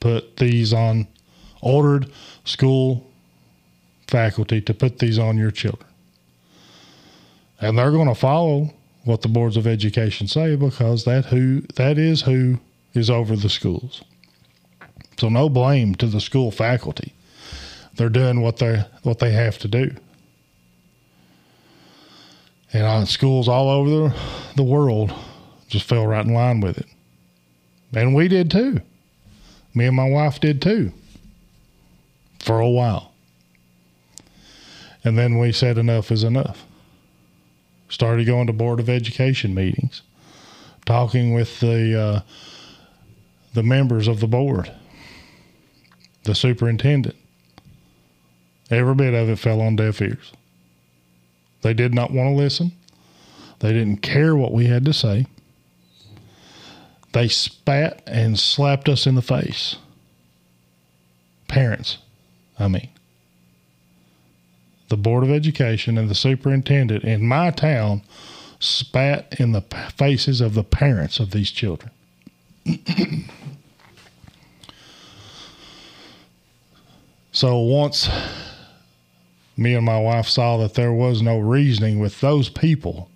put 0.00 0.36
these 0.36 0.72
on, 0.72 1.06
ordered 1.62 2.10
school 2.44 3.10
faculty 4.06 4.60
to 4.62 4.74
put 4.74 4.98
these 4.98 5.18
on 5.18 5.38
your 5.38 5.50
children. 5.50 5.88
And 7.60 7.78
they're 7.78 7.90
going 7.90 8.08
to 8.08 8.14
follow 8.14 8.72
what 9.04 9.22
the 9.22 9.28
boards 9.28 9.56
of 9.56 9.66
education 9.66 10.28
say 10.28 10.54
because 10.54 11.04
that 11.04 11.26
who 11.26 11.62
that 11.76 11.98
is 11.98 12.22
who 12.22 12.58
is 12.94 13.10
over 13.10 13.36
the 13.36 13.48
schools. 13.48 14.02
So 15.18 15.28
no 15.28 15.48
blame 15.48 15.94
to 15.96 16.06
the 16.06 16.20
school 16.20 16.50
faculty. 16.50 17.14
They're 17.94 18.08
doing 18.08 18.42
what 18.42 18.58
they 18.58 18.84
what 19.02 19.18
they 19.18 19.32
have 19.32 19.58
to 19.58 19.68
do. 19.68 19.90
And 22.72 22.84
on 22.84 23.06
schools 23.06 23.48
all 23.48 23.68
over 23.68 23.90
the, 23.90 24.16
the 24.56 24.62
world 24.62 25.14
just 25.68 25.86
fell 25.86 26.06
right 26.06 26.24
in 26.24 26.34
line 26.34 26.60
with 26.60 26.78
it. 26.78 26.86
And 27.94 28.14
we 28.14 28.28
did 28.28 28.50
too. 28.50 28.80
Me 29.74 29.86
and 29.86 29.96
my 29.96 30.08
wife 30.08 30.40
did 30.40 30.60
too. 30.60 30.92
For 32.40 32.60
a 32.60 32.68
while. 32.68 33.12
And 35.04 35.16
then 35.16 35.38
we 35.38 35.52
said 35.52 35.78
enough 35.78 36.10
is 36.10 36.24
enough. 36.24 36.66
Started 37.88 38.26
going 38.26 38.46
to 38.46 38.52
Board 38.52 38.80
of 38.80 38.88
Education 38.90 39.54
meetings, 39.54 40.02
talking 40.84 41.32
with 41.32 41.60
the 41.60 41.98
uh, 41.98 42.20
the 43.54 43.62
members 43.62 44.06
of 44.06 44.20
the 44.20 44.26
board, 44.26 44.70
the 46.24 46.34
superintendent. 46.34 47.16
Every 48.70 48.94
bit 48.94 49.14
of 49.14 49.30
it 49.30 49.38
fell 49.38 49.62
on 49.62 49.76
deaf 49.76 50.02
ears. 50.02 50.32
They 51.62 51.74
did 51.74 51.94
not 51.94 52.12
want 52.12 52.28
to 52.28 52.34
listen. 52.34 52.72
They 53.60 53.72
didn't 53.72 54.02
care 54.02 54.36
what 54.36 54.52
we 54.52 54.66
had 54.66 54.84
to 54.84 54.92
say. 54.92 55.26
They 57.12 57.28
spat 57.28 58.02
and 58.06 58.38
slapped 58.38 58.88
us 58.88 59.06
in 59.06 59.14
the 59.14 59.22
face. 59.22 59.76
Parents, 61.48 61.98
I 62.58 62.68
mean. 62.68 62.88
The 64.88 64.96
Board 64.96 65.24
of 65.24 65.30
Education 65.30 65.98
and 65.98 66.08
the 66.08 66.14
superintendent 66.14 67.04
in 67.04 67.26
my 67.26 67.50
town 67.50 68.02
spat 68.60 69.34
in 69.38 69.52
the 69.52 69.62
faces 69.96 70.40
of 70.40 70.54
the 70.54 70.64
parents 70.64 71.20
of 71.20 71.30
these 71.30 71.50
children. 71.50 71.90
so 77.32 77.58
once 77.58 78.08
me 79.58 79.74
and 79.74 79.84
my 79.84 79.98
wife 79.98 80.28
saw 80.28 80.56
that 80.58 80.74
there 80.74 80.92
was 80.92 81.20
no 81.20 81.38
reasoning 81.38 81.98
with 81.98 82.20
those 82.20 82.48
people, 82.48 83.10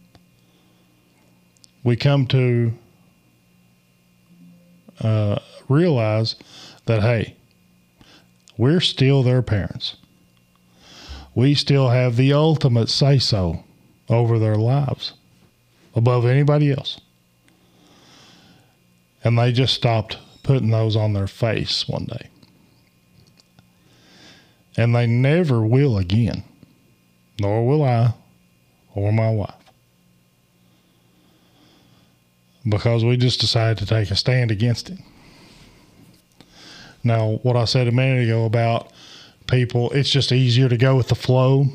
we 1.85 1.95
come 1.95 2.27
to 2.27 2.73
uh, 5.01 5.39
realize 5.69 6.35
that, 6.87 7.01
hey, 7.01 7.37
we're 8.59 8.81
still 8.81 9.23
their 9.23 9.41
parents. 9.41 9.97
We 11.33 11.55
still 11.55 11.91
have 11.91 12.17
the 12.17 12.33
ultimate 12.33 12.89
say 12.89 13.19
so 13.19 13.63
over 14.09 14.39
their 14.39 14.57
lives 14.57 15.13
above 15.95 16.27
anybody 16.27 16.73
else. 16.73 17.01
And 19.23 19.39
they 19.39 19.53
just 19.53 19.75
stopped 19.75 20.19
putting 20.43 20.71
those 20.71 20.97
on 20.97 21.13
their 21.13 21.29
face 21.29 21.89
one 21.89 22.07
day 22.07 22.32
and 24.77 24.95
they 24.95 25.07
never 25.07 25.63
will 25.63 25.99
again, 25.99 26.45
nor 27.41 27.67
will 27.67 27.83
I 27.83 28.15
or 28.95 29.13
my 29.13 29.31
wife. 29.31 29.55
Because 32.69 33.05
we 33.05 33.17
just 33.17 33.41
decided 33.41 33.79
to 33.79 33.87
take 33.87 34.11
a 34.11 34.17
stand 34.17 34.51
against 34.51 34.91
it. 34.91 34.99
Now, 37.05 37.41
what 37.43 37.57
I 37.57 37.65
said 37.65 37.89
a 37.89 37.93
minute 37.93 38.25
ago 38.25 38.45
about 38.45 38.93
people, 39.49 39.91
it's 39.91 40.11
just 40.11 40.31
easier 40.31 40.69
to 40.69 40.77
go 40.77 40.97
with 40.97 41.09
the 41.09 41.17
flow 41.17 41.67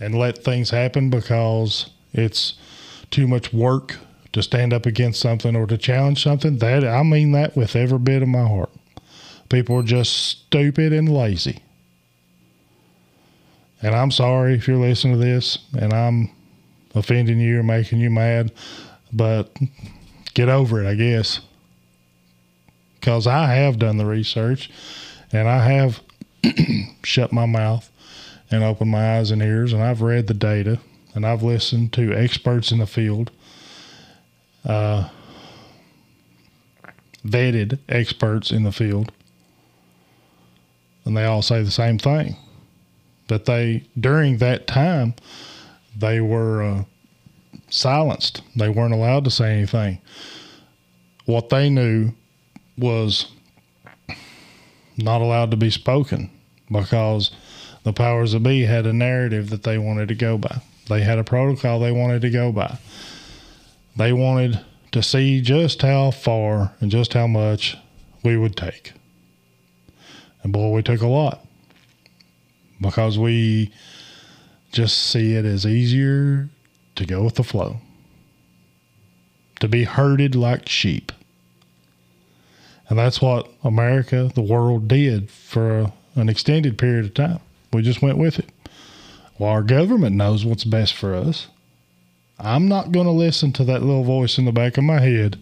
and 0.00 0.14
let 0.14 0.38
things 0.38 0.70
happen 0.70 1.10
because 1.10 1.90
it's 2.12 2.54
too 3.10 3.28
much 3.28 3.52
work 3.52 3.98
to 4.32 4.42
stand 4.42 4.72
up 4.72 4.86
against 4.86 5.20
something 5.20 5.54
or 5.54 5.66
to 5.66 5.76
challenge 5.76 6.22
something. 6.22 6.58
That 6.58 6.84
I 6.84 7.02
mean 7.02 7.32
that 7.32 7.54
with 7.54 7.76
every 7.76 7.98
bit 7.98 8.22
of 8.22 8.28
my 8.28 8.46
heart. 8.46 8.70
People 9.50 9.76
are 9.76 9.82
just 9.82 10.12
stupid 10.14 10.94
and 10.94 11.14
lazy. 11.14 11.62
And 13.82 13.96
I'm 13.96 14.12
sorry 14.12 14.54
if 14.54 14.68
you're 14.68 14.76
listening 14.76 15.14
to 15.14 15.18
this 15.18 15.58
and 15.76 15.92
I'm 15.92 16.30
offending 16.94 17.40
you 17.40 17.58
or 17.60 17.62
making 17.64 17.98
you 17.98 18.10
mad, 18.10 18.52
but 19.12 19.54
get 20.34 20.48
over 20.48 20.82
it, 20.82 20.88
I 20.88 20.94
guess. 20.94 21.40
Because 22.94 23.26
I 23.26 23.54
have 23.54 23.80
done 23.80 23.96
the 23.96 24.06
research 24.06 24.70
and 25.32 25.48
I 25.48 25.64
have 25.64 26.00
shut 27.02 27.32
my 27.32 27.46
mouth 27.46 27.90
and 28.52 28.62
opened 28.62 28.92
my 28.92 29.18
eyes 29.18 29.32
and 29.32 29.42
ears 29.42 29.72
and 29.72 29.82
I've 29.82 30.02
read 30.02 30.28
the 30.28 30.34
data 30.34 30.78
and 31.14 31.26
I've 31.26 31.42
listened 31.42 31.92
to 31.94 32.14
experts 32.14 32.70
in 32.70 32.78
the 32.78 32.86
field, 32.86 33.32
uh, 34.64 35.08
vetted 37.26 37.80
experts 37.88 38.52
in 38.52 38.62
the 38.62 38.72
field, 38.72 39.12
and 41.04 41.16
they 41.16 41.24
all 41.24 41.42
say 41.42 41.62
the 41.62 41.70
same 41.70 41.98
thing 41.98 42.36
that 43.32 43.46
they 43.46 43.82
during 43.98 44.36
that 44.36 44.66
time 44.66 45.14
they 45.96 46.20
were 46.20 46.62
uh, 46.62 46.84
silenced. 47.70 48.42
They 48.56 48.68
weren't 48.68 48.92
allowed 48.92 49.24
to 49.24 49.30
say 49.30 49.54
anything. 49.54 50.00
What 51.24 51.48
they 51.48 51.70
knew 51.70 52.12
was 52.76 53.32
not 54.98 55.22
allowed 55.22 55.50
to 55.52 55.56
be 55.56 55.70
spoken 55.70 56.30
because 56.70 57.30
the 57.84 57.94
powers 57.94 58.32
that 58.32 58.42
be 58.42 58.64
had 58.64 58.84
a 58.84 58.92
narrative 58.92 59.48
that 59.48 59.62
they 59.62 59.78
wanted 59.78 60.08
to 60.08 60.14
go 60.14 60.36
by. 60.36 60.60
They 60.90 61.00
had 61.00 61.18
a 61.18 61.24
protocol 61.24 61.80
they 61.80 61.92
wanted 61.92 62.20
to 62.22 62.30
go 62.30 62.52
by. 62.52 62.78
They 63.96 64.12
wanted 64.12 64.60
to 64.90 65.02
see 65.02 65.40
just 65.40 65.80
how 65.80 66.10
far 66.10 66.74
and 66.80 66.90
just 66.90 67.14
how 67.14 67.26
much 67.26 67.78
we 68.22 68.36
would 68.36 68.56
take. 68.56 68.92
And 70.42 70.52
boy, 70.52 70.70
we 70.70 70.82
took 70.82 71.00
a 71.00 71.06
lot 71.06 71.46
because 72.82 73.18
we 73.18 73.72
just 74.72 74.98
see 74.98 75.34
it 75.34 75.44
as 75.44 75.64
easier 75.64 76.48
to 76.96 77.06
go 77.06 77.22
with 77.22 77.36
the 77.36 77.44
flow, 77.44 77.78
to 79.60 79.68
be 79.68 79.84
herded 79.84 80.34
like 80.34 80.68
sheep. 80.68 81.12
And 82.88 82.98
that's 82.98 83.22
what 83.22 83.48
America, 83.64 84.30
the 84.34 84.42
world, 84.42 84.88
did 84.88 85.30
for 85.30 85.92
an 86.14 86.28
extended 86.28 86.76
period 86.76 87.06
of 87.06 87.14
time. 87.14 87.40
We 87.72 87.82
just 87.82 88.02
went 88.02 88.18
with 88.18 88.38
it. 88.38 88.50
Well, 89.38 89.50
our 89.50 89.62
government 89.62 90.16
knows 90.16 90.44
what's 90.44 90.64
best 90.64 90.94
for 90.94 91.14
us. 91.14 91.48
I'm 92.38 92.68
not 92.68 92.92
going 92.92 93.06
to 93.06 93.12
listen 93.12 93.52
to 93.52 93.64
that 93.64 93.82
little 93.82 94.04
voice 94.04 94.36
in 94.36 94.44
the 94.44 94.52
back 94.52 94.76
of 94.76 94.84
my 94.84 95.00
head 95.00 95.38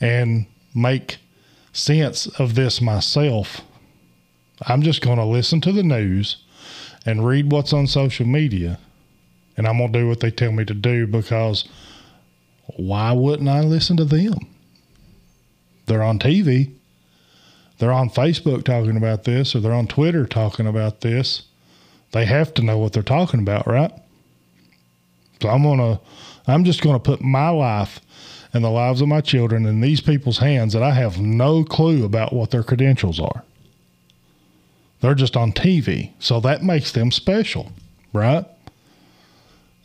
and 0.00 0.46
make 0.74 1.18
sense 1.72 2.26
of 2.38 2.54
this 2.54 2.80
myself. 2.80 3.62
I'm 4.62 4.82
just 4.82 5.02
going 5.02 5.18
to 5.18 5.24
listen 5.24 5.60
to 5.62 5.72
the 5.72 5.82
news 5.82 6.38
and 7.08 7.26
read 7.26 7.50
what's 7.50 7.72
on 7.72 7.86
social 7.86 8.26
media. 8.26 8.78
And 9.56 9.66
I'm 9.66 9.78
going 9.78 9.90
to 9.94 9.98
do 10.00 10.08
what 10.08 10.20
they 10.20 10.30
tell 10.30 10.52
me 10.52 10.66
to 10.66 10.74
do 10.74 11.06
because 11.06 11.66
why 12.76 13.12
wouldn't 13.12 13.48
I 13.48 13.60
listen 13.60 13.96
to 13.96 14.04
them? 14.04 14.36
They're 15.86 16.02
on 16.02 16.18
TV. 16.18 16.74
They're 17.78 17.92
on 17.92 18.10
Facebook 18.10 18.62
talking 18.64 18.98
about 18.98 19.24
this, 19.24 19.54
or 19.54 19.60
they're 19.60 19.72
on 19.72 19.86
Twitter 19.86 20.26
talking 20.26 20.66
about 20.66 21.00
this. 21.00 21.44
They 22.12 22.26
have 22.26 22.52
to 22.54 22.62
know 22.62 22.76
what 22.76 22.92
they're 22.92 23.02
talking 23.02 23.40
about, 23.40 23.66
right? 23.66 23.92
So 25.40 25.48
I'm 25.48 25.62
to, 25.78 26.00
I'm 26.46 26.64
just 26.64 26.82
to 26.82 26.98
put 26.98 27.22
my 27.22 27.48
life 27.48 28.00
and 28.52 28.62
the 28.62 28.68
lives 28.68 29.00
of 29.00 29.08
my 29.08 29.22
children 29.22 29.64
in 29.64 29.80
these 29.80 30.02
people's 30.02 30.38
hands 30.38 30.74
that 30.74 30.82
I 30.82 30.92
have 30.92 31.18
no 31.18 31.64
clue 31.64 32.04
about 32.04 32.34
what 32.34 32.50
their 32.50 32.62
credentials 32.62 33.18
are. 33.18 33.44
They're 35.00 35.14
just 35.14 35.36
on 35.36 35.52
TV. 35.52 36.12
So 36.18 36.40
that 36.40 36.62
makes 36.62 36.92
them 36.92 37.10
special, 37.10 37.72
right? 38.12 38.44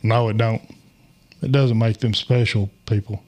No, 0.02 0.28
it 0.28 0.36
don't. 0.36 0.62
It 1.40 1.52
doesn't 1.52 1.78
make 1.78 1.98
them 1.98 2.14
special 2.14 2.70
people. 2.86 3.22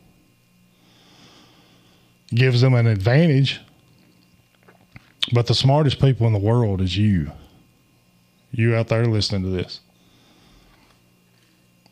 It 2.32 2.36
gives 2.36 2.60
them 2.60 2.74
an 2.74 2.86
advantage. 2.86 3.60
But 5.32 5.46
the 5.46 5.54
smartest 5.54 6.00
people 6.00 6.26
in 6.26 6.32
the 6.32 6.38
world 6.38 6.80
is 6.80 6.96
you. 6.96 7.32
You 8.52 8.74
out 8.74 8.88
there 8.88 9.04
listening 9.04 9.42
to 9.42 9.50
this. 9.50 9.80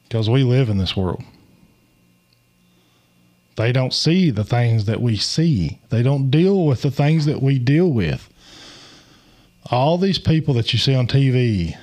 Because 0.05 0.30
we 0.30 0.45
live 0.45 0.68
in 0.68 0.78
this 0.78 0.97
world. 0.97 1.22
They 3.57 3.70
don't 3.70 3.92
see 3.92 4.30
the 4.30 4.45
things 4.45 4.86
that 4.86 5.01
we 5.01 5.16
see. 5.16 5.78
They 5.90 6.03
don't 6.03 6.30
deal 6.30 6.66
with 6.66 6.82
the 6.82 6.90
things 6.90 7.26
that 7.26 7.40
we 7.40 7.59
deal 7.59 7.90
with 7.90 8.28
all 9.70 9.98
these 9.98 10.18
people 10.18 10.54
that 10.54 10.72
you 10.72 10.78
see 10.78 10.94
on 10.94 11.06
TV, 11.06 11.76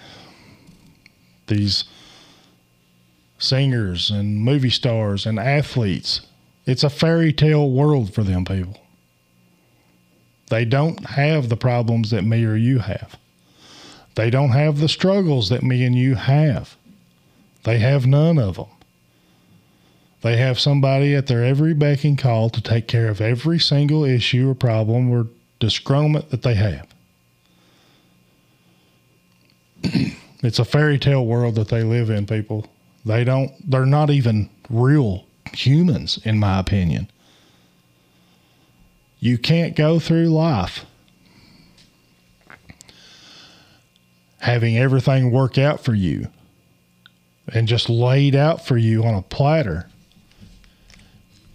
these 1.47 1.86
singers 3.39 4.11
and 4.11 4.38
movie 4.38 4.69
stars 4.69 5.25
and 5.25 5.39
athletes, 5.39 6.21
it's 6.65 6.84
a 6.84 6.89
fairy 6.89 7.34
tale 7.34 7.69
world 7.69 8.13
for 8.13 8.23
them 8.23 8.45
people. 8.45 8.77
They 10.49 10.65
don't 10.65 11.05
have 11.05 11.49
the 11.49 11.57
problems 11.57 12.11
that 12.11 12.23
me 12.23 12.43
or 12.43 12.55
you 12.55 12.79
have. 12.79 13.17
They 14.15 14.29
don't 14.29 14.49
have 14.49 14.79
the 14.79 14.89
struggles 14.89 15.49
that 15.49 15.63
me 15.63 15.86
and 15.86 15.95
you 15.95 16.15
have. 16.15 16.75
They 17.63 17.79
have 17.79 18.05
none 18.05 18.38
of 18.38 18.57
them. 18.57 18.67
They 20.21 20.38
have 20.38 20.59
somebody 20.59 21.15
at 21.15 21.27
their 21.27 21.43
every 21.43 21.73
beck 21.73 22.03
and 22.03 22.17
call 22.17 22.49
to 22.51 22.61
take 22.61 22.88
care 22.88 23.07
of 23.09 23.21
every 23.21 23.59
single 23.59 24.03
issue 24.03 24.49
or 24.49 24.55
problem 24.55 25.09
or 25.09 25.27
disgruntlement 25.59 26.29
that 26.29 26.43
they 26.43 26.55
have. 26.55 26.90
it's 30.43 30.59
a 30.59 30.65
fairy 30.65 30.99
tale 30.99 31.25
world 31.25 31.55
that 31.55 31.69
they 31.69 31.84
live 31.84 32.09
in, 32.09 32.25
people. 32.25 32.67
They 33.05 33.23
don't, 33.23 33.51
they're 33.69 33.86
not 33.86 34.09
even 34.09 34.49
real 34.69 35.25
humans, 35.53 36.19
in 36.23 36.39
my 36.39 36.59
opinion. 36.59 37.09
You 39.19 39.38
can't 39.38 39.75
go 39.75 39.99
through 39.99 40.27
life 40.27 40.86
having 44.39 44.75
everything 44.77 45.32
work 45.32 45.57
out 45.57 45.84
for 45.84 45.93
you 45.93 46.27
and 47.53 47.67
just 47.67 47.89
laid 47.89 48.34
out 48.34 48.65
for 48.65 48.77
you 48.77 49.03
on 49.03 49.13
a 49.13 49.21
platter 49.21 49.88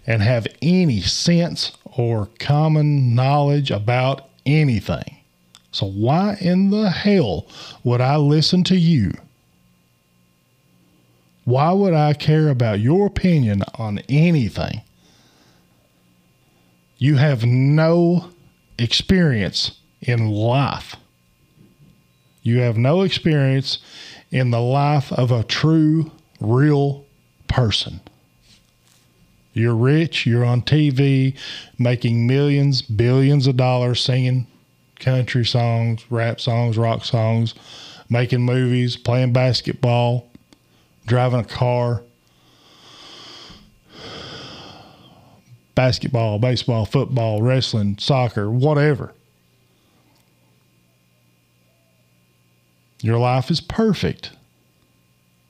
and 0.05 0.21
have 0.21 0.47
any 0.61 1.01
sense 1.01 1.73
or 1.83 2.29
common 2.39 3.13
knowledge 3.13 3.71
about 3.71 4.29
anything. 4.45 5.16
So, 5.77 5.85
why 5.85 6.37
in 6.41 6.71
the 6.71 6.89
hell 6.89 7.45
would 7.83 8.01
I 8.01 8.15
listen 8.15 8.63
to 8.63 8.75
you? 8.75 9.13
Why 11.45 11.71
would 11.71 11.93
I 11.93 12.13
care 12.13 12.49
about 12.49 12.79
your 12.79 13.05
opinion 13.05 13.61
on 13.75 13.99
anything? 14.09 14.81
You 16.97 17.17
have 17.17 17.45
no 17.45 18.31
experience 18.79 19.77
in 20.01 20.31
life. 20.31 20.95
You 22.41 22.57
have 22.61 22.79
no 22.79 23.03
experience 23.03 23.77
in 24.31 24.49
the 24.49 24.61
life 24.61 25.13
of 25.13 25.31
a 25.31 25.43
true, 25.43 26.11
real 26.39 27.05
person. 27.47 28.01
You're 29.53 29.75
rich, 29.75 30.25
you're 30.25 30.43
on 30.43 30.63
TV, 30.63 31.37
making 31.77 32.25
millions, 32.25 32.81
billions 32.81 33.45
of 33.45 33.57
dollars 33.57 34.01
singing 34.01 34.47
country 34.99 35.45
songs, 35.45 36.05
rap 36.09 36.39
songs, 36.39 36.77
rock 36.77 37.05
songs, 37.05 37.53
making 38.09 38.41
movies, 38.41 38.95
playing 38.95 39.33
basketball, 39.33 40.29
driving 41.05 41.39
a 41.39 41.43
car, 41.43 42.03
basketball, 45.75 46.39
baseball, 46.39 46.85
football, 46.85 47.41
wrestling, 47.41 47.97
soccer, 47.99 48.49
whatever. 48.49 49.13
Your 53.01 53.19
life 53.19 53.51
is 53.51 53.61
perfect. 53.61 54.31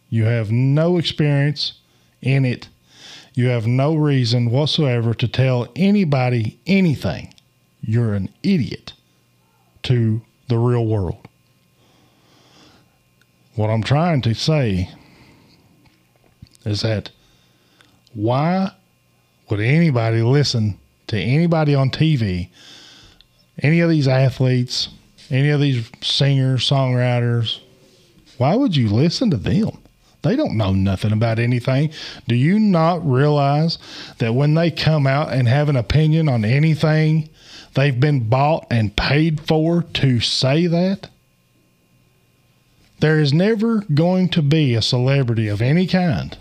You 0.10 0.26
have 0.26 0.52
no 0.52 0.98
experience 0.98 1.80
in 2.22 2.43
it. 2.43 2.68
You 3.34 3.48
have 3.48 3.68
no 3.68 3.95
reason 3.95 4.50
whatsoever 4.50 5.14
to 5.14 5.28
tell 5.28 5.68
anybody 5.76 6.60
anything. 6.66 7.34
You're 7.82 8.16
an 8.16 8.30
idiot 8.43 8.93
to 9.88 10.21
the 10.49 10.57
real 10.57 10.85
world. 10.85 11.27
What 13.55 13.69
I'm 13.69 13.83
trying 13.83 14.21
to 14.23 14.35
say 14.35 14.89
is 16.65 16.81
that 16.81 17.09
why 18.13 18.71
would 19.49 19.61
anybody 19.61 20.21
listen 20.21 20.77
to 21.07 21.17
anybody 21.17 21.73
on 21.73 21.89
TV, 21.89 22.49
any 23.63 23.79
of 23.79 23.89
these 23.89 24.09
athletes, 24.09 24.89
any 25.29 25.49
of 25.51 25.61
these 25.61 25.89
singers, 26.01 26.69
songwriters, 26.69 27.61
why 28.38 28.55
would 28.55 28.75
you 28.75 28.89
listen 28.89 29.31
to 29.31 29.38
them? 29.38 29.71
They 30.21 30.35
don't 30.35 30.57
know 30.57 30.73
nothing 30.73 31.13
about 31.13 31.39
anything. 31.39 31.91
Do 32.27 32.35
you 32.35 32.59
not 32.59 33.09
realize 33.09 33.77
that 34.17 34.35
when 34.35 34.53
they 34.53 34.69
come 34.69 35.07
out 35.07 35.31
and 35.31 35.47
have 35.47 35.69
an 35.69 35.77
opinion 35.77 36.27
on 36.27 36.43
anything, 36.43 37.29
they've 37.78 37.99
been 37.99 38.28
bought 38.28 38.67
and 38.69 38.97
paid 38.97 39.39
for 39.39 39.84
to 39.84 40.19
say 40.19 40.67
that? 40.67 41.09
There 42.99 43.19
is 43.19 43.32
never 43.32 43.82
going 43.93 44.30
to 44.30 44.41
be 44.41 44.73
a 44.73 44.82
celebrity 44.82 45.47
of 45.47 45.61
any 45.61 45.88
kind 45.88 46.36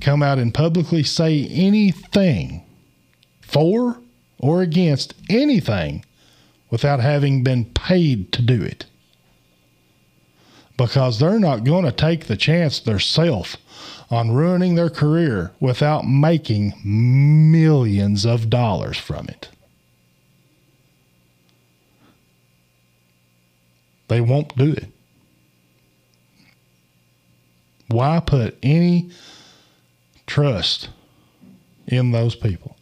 come 0.00 0.22
out 0.22 0.38
and 0.38 0.52
publicly 0.52 1.02
say 1.02 1.46
anything 1.46 2.62
for 3.40 3.98
or 4.38 4.62
against 4.62 5.14
anything 5.28 6.04
without 6.70 7.00
having 7.00 7.42
been 7.42 7.64
paid 7.64 8.32
to 8.32 8.42
do 8.42 8.62
it. 8.62 8.84
Because 10.76 11.18
they're 11.18 11.38
not 11.38 11.64
going 11.64 11.84
to 11.84 11.92
take 11.92 12.26
the 12.26 12.36
chance 12.36 12.80
themselves 12.80 13.56
on 14.10 14.32
ruining 14.32 14.74
their 14.74 14.90
career 14.90 15.52
without 15.58 16.04
making 16.04 16.74
millions 16.84 18.26
of 18.26 18.50
dollars 18.50 18.98
from 18.98 19.28
it. 19.28 19.48
They 24.08 24.20
won't 24.20 24.56
do 24.56 24.72
it. 24.72 24.88
Why 27.88 28.20
put 28.20 28.56
any 28.62 29.10
trust 30.26 30.88
in 31.86 32.12
those 32.12 32.34
people? 32.34 32.76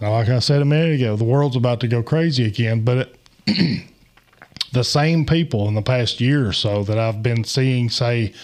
Now, 0.00 0.12
like 0.12 0.28
I 0.28 0.40
said 0.40 0.60
a 0.60 0.64
minute 0.64 1.00
ago, 1.00 1.16
the 1.16 1.24
world's 1.24 1.56
about 1.56 1.80
to 1.80 1.88
go 1.88 2.02
crazy 2.02 2.44
again, 2.44 2.84
but 2.84 3.16
it, 3.46 3.86
the 4.72 4.84
same 4.84 5.24
people 5.24 5.68
in 5.68 5.74
the 5.74 5.82
past 5.82 6.20
year 6.20 6.46
or 6.46 6.52
so 6.52 6.82
that 6.84 6.98
I've 6.98 7.22
been 7.22 7.44
seeing 7.44 7.88
say, 7.88 8.34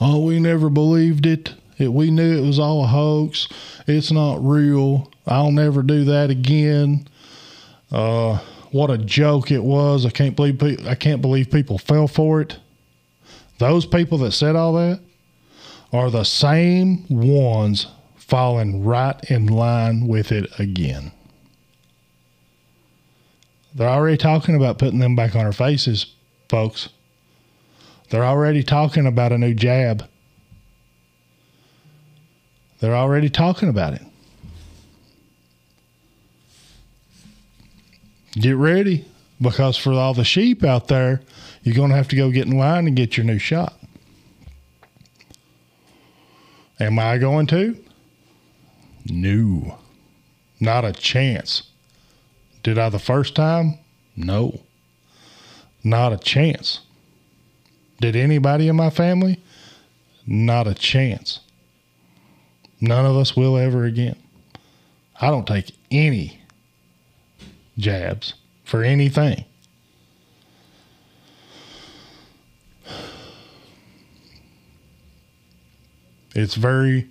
Oh, 0.00 0.24
we 0.24 0.38
never 0.38 0.70
believed 0.70 1.26
it. 1.26 1.52
it 1.78 1.92
we 1.92 2.10
knew 2.10 2.38
it 2.38 2.46
was 2.46 2.58
all 2.58 2.84
a 2.84 2.86
hoax. 2.86 3.48
It's 3.86 4.10
not 4.10 4.42
real. 4.42 5.10
I'll 5.26 5.52
never 5.52 5.82
do 5.82 6.04
that 6.04 6.30
again. 6.30 7.06
Uh, 7.90 8.38
what 8.72 8.90
a 8.90 8.98
joke 8.98 9.50
it 9.50 9.62
was. 9.62 10.06
I 10.06 10.10
can't 10.10 10.36
believe 10.36 10.58
pe- 10.58 10.88
I 10.88 10.94
can't 10.94 11.20
believe 11.20 11.50
people 11.50 11.78
fell 11.78 12.08
for 12.08 12.40
it. 12.40 12.58
Those 13.58 13.84
people 13.84 14.18
that 14.18 14.32
said 14.32 14.56
all 14.56 14.74
that 14.74 15.00
are 15.92 16.10
the 16.10 16.24
same 16.24 17.04
ones 17.08 17.86
falling 18.16 18.84
right 18.84 19.18
in 19.30 19.46
line 19.46 20.06
with 20.06 20.30
it 20.30 20.48
again. 20.58 21.12
They're 23.74 23.88
already 23.88 24.16
talking 24.16 24.54
about 24.54 24.78
putting 24.78 24.98
them 24.98 25.14
back 25.14 25.34
on 25.34 25.44
our 25.44 25.52
faces, 25.52 26.06
folks. 26.48 26.88
They're 28.10 28.24
already 28.24 28.62
talking 28.62 29.06
about 29.06 29.32
a 29.32 29.38
new 29.38 29.54
jab. 29.54 30.08
They're 32.80 32.96
already 32.96 33.28
talking 33.28 33.68
about 33.68 33.94
it. 33.94 34.02
Get 38.32 38.56
ready 38.56 39.04
because 39.40 39.76
for 39.76 39.92
all 39.92 40.14
the 40.14 40.24
sheep 40.24 40.62
out 40.62 40.88
there, 40.88 41.22
you're 41.62 41.74
going 41.74 41.90
to 41.90 41.96
have 41.96 42.08
to 42.08 42.16
go 42.16 42.30
get 42.30 42.46
in 42.46 42.56
line 42.56 42.86
and 42.86 42.96
get 42.96 43.16
your 43.16 43.26
new 43.26 43.38
shot. 43.38 43.74
Am 46.78 46.98
I 46.98 47.18
going 47.18 47.46
to? 47.48 47.76
No, 49.06 49.78
not 50.60 50.84
a 50.84 50.92
chance. 50.92 51.64
Did 52.62 52.78
I 52.78 52.88
the 52.88 52.98
first 52.98 53.34
time? 53.34 53.78
No, 54.16 54.60
not 55.82 56.12
a 56.12 56.18
chance. 56.18 56.80
Did 58.00 58.16
anybody 58.16 58.68
in 58.68 58.76
my 58.76 58.90
family? 58.90 59.42
Not 60.26 60.66
a 60.66 60.74
chance. 60.74 61.40
None 62.80 63.04
of 63.04 63.16
us 63.16 63.36
will 63.36 63.58
ever 63.58 63.84
again. 63.84 64.16
I 65.20 65.28
don't 65.28 65.46
take 65.46 65.74
any 65.90 66.39
jabs 67.80 68.34
for 68.64 68.82
anything. 68.82 69.44
It's 76.34 76.54
very 76.54 77.08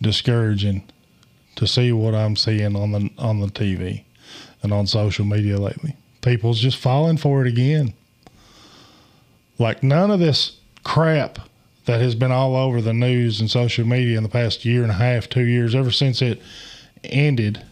discouraging 0.00 0.84
to 1.56 1.66
see 1.66 1.92
what 1.92 2.14
I'm 2.14 2.36
seeing 2.36 2.76
on 2.76 2.92
the 2.92 3.10
on 3.18 3.40
the 3.40 3.46
TV 3.46 4.04
and 4.62 4.72
on 4.72 4.86
social 4.86 5.24
media 5.24 5.58
lately. 5.58 5.96
People's 6.20 6.60
just 6.60 6.76
falling 6.76 7.16
for 7.16 7.44
it 7.44 7.48
again. 7.48 7.94
Like 9.58 9.82
none 9.82 10.10
of 10.10 10.20
this 10.20 10.58
crap 10.84 11.38
that 11.86 12.00
has 12.00 12.14
been 12.14 12.30
all 12.30 12.54
over 12.54 12.80
the 12.80 12.92
news 12.92 13.40
and 13.40 13.50
social 13.50 13.86
media 13.86 14.16
in 14.16 14.22
the 14.22 14.28
past 14.28 14.64
year 14.64 14.82
and 14.82 14.90
a 14.90 14.94
half, 14.94 15.28
two 15.28 15.44
years, 15.44 15.74
ever 15.74 15.90
since 15.90 16.22
it 16.22 16.40
ended. 17.04 17.64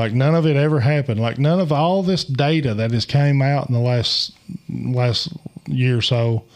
Like 0.00 0.14
none 0.14 0.34
of 0.34 0.46
it 0.46 0.56
ever 0.56 0.80
happened. 0.80 1.20
Like 1.20 1.38
none 1.38 1.60
of 1.60 1.70
all 1.70 2.02
this 2.02 2.24
data 2.24 2.72
that 2.72 2.90
has 2.90 3.04
came 3.04 3.42
out 3.42 3.68
in 3.68 3.74
the 3.74 3.80
last 3.80 4.32
last 4.66 5.30
year 5.66 5.98
or 5.98 6.00
so 6.00 6.46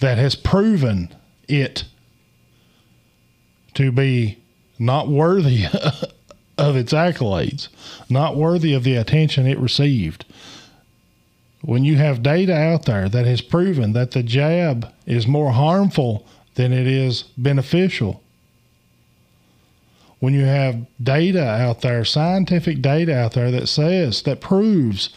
that 0.00 0.18
has 0.18 0.34
proven 0.34 1.08
it 1.48 1.84
to 3.72 3.90
be 3.90 4.36
not 4.78 5.08
worthy 5.08 5.64
of 6.58 6.76
its 6.76 6.92
accolades, 6.92 7.68
not 8.10 8.36
worthy 8.36 8.74
of 8.74 8.84
the 8.84 8.96
attention 8.96 9.46
it 9.46 9.58
received. 9.58 10.26
When 11.62 11.84
you 11.84 11.96
have 11.96 12.22
data 12.22 12.54
out 12.54 12.84
there 12.84 13.08
that 13.08 13.24
has 13.24 13.40
proven 13.40 13.94
that 13.94 14.10
the 14.10 14.22
jab 14.22 14.92
is 15.06 15.26
more 15.26 15.52
harmful 15.52 16.26
than 16.56 16.70
it 16.70 16.86
is 16.86 17.22
beneficial, 17.38 18.22
when 20.24 20.34
you 20.34 20.44
have 20.44 20.86
data 21.02 21.46
out 21.46 21.82
there, 21.82 22.04
scientific 22.04 22.80
data 22.80 23.16
out 23.16 23.32
there 23.34 23.50
that 23.50 23.68
says, 23.68 24.22
that 24.22 24.40
proves 24.40 25.10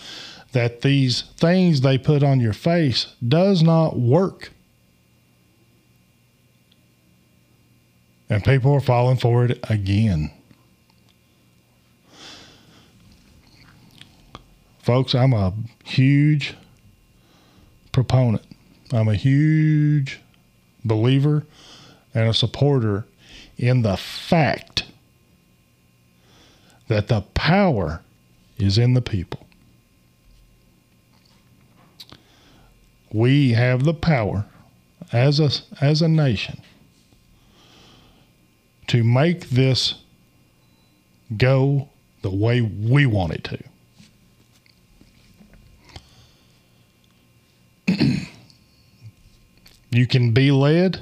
that 0.51 0.81
these 0.81 1.21
things 1.37 1.81
they 1.81 1.97
put 1.97 2.23
on 2.23 2.39
your 2.39 2.53
face 2.53 3.07
does 3.27 3.63
not 3.63 3.97
work 3.97 4.51
And 8.29 8.43
people 8.43 8.73
are 8.73 8.81
falling 8.81 9.17
for 9.17 9.45
it 9.45 9.59
again. 9.69 10.31
Folks, 14.79 15.15
I'm 15.15 15.33
a 15.33 15.53
huge 15.83 16.55
proponent. 17.91 18.43
I'm 18.91 19.07
a 19.07 19.15
huge 19.15 20.21
believer 20.83 21.45
and 22.13 22.29
a 22.29 22.33
supporter 22.33 23.05
in 23.57 23.81
the 23.81 23.97
fact 23.97 24.76
that 26.87 27.07
the 27.07 27.21
power 27.33 28.01
is 28.57 28.77
in 28.77 28.93
the 28.93 29.01
people. 29.01 29.45
We 33.11 33.53
have 33.53 33.83
the 33.83 33.93
power 33.93 34.45
as 35.11 35.39
a, 35.39 35.49
as 35.79 36.01
a 36.01 36.07
nation 36.07 36.61
to 38.87 39.03
make 39.03 39.49
this 39.49 39.95
go 41.35 41.89
the 42.21 42.29
way 42.29 42.61
we 42.61 43.05
want 43.05 43.33
it 43.33 43.43
to. 43.43 43.63
you 49.91 50.07
can 50.07 50.31
be 50.31 50.51
led 50.51 51.01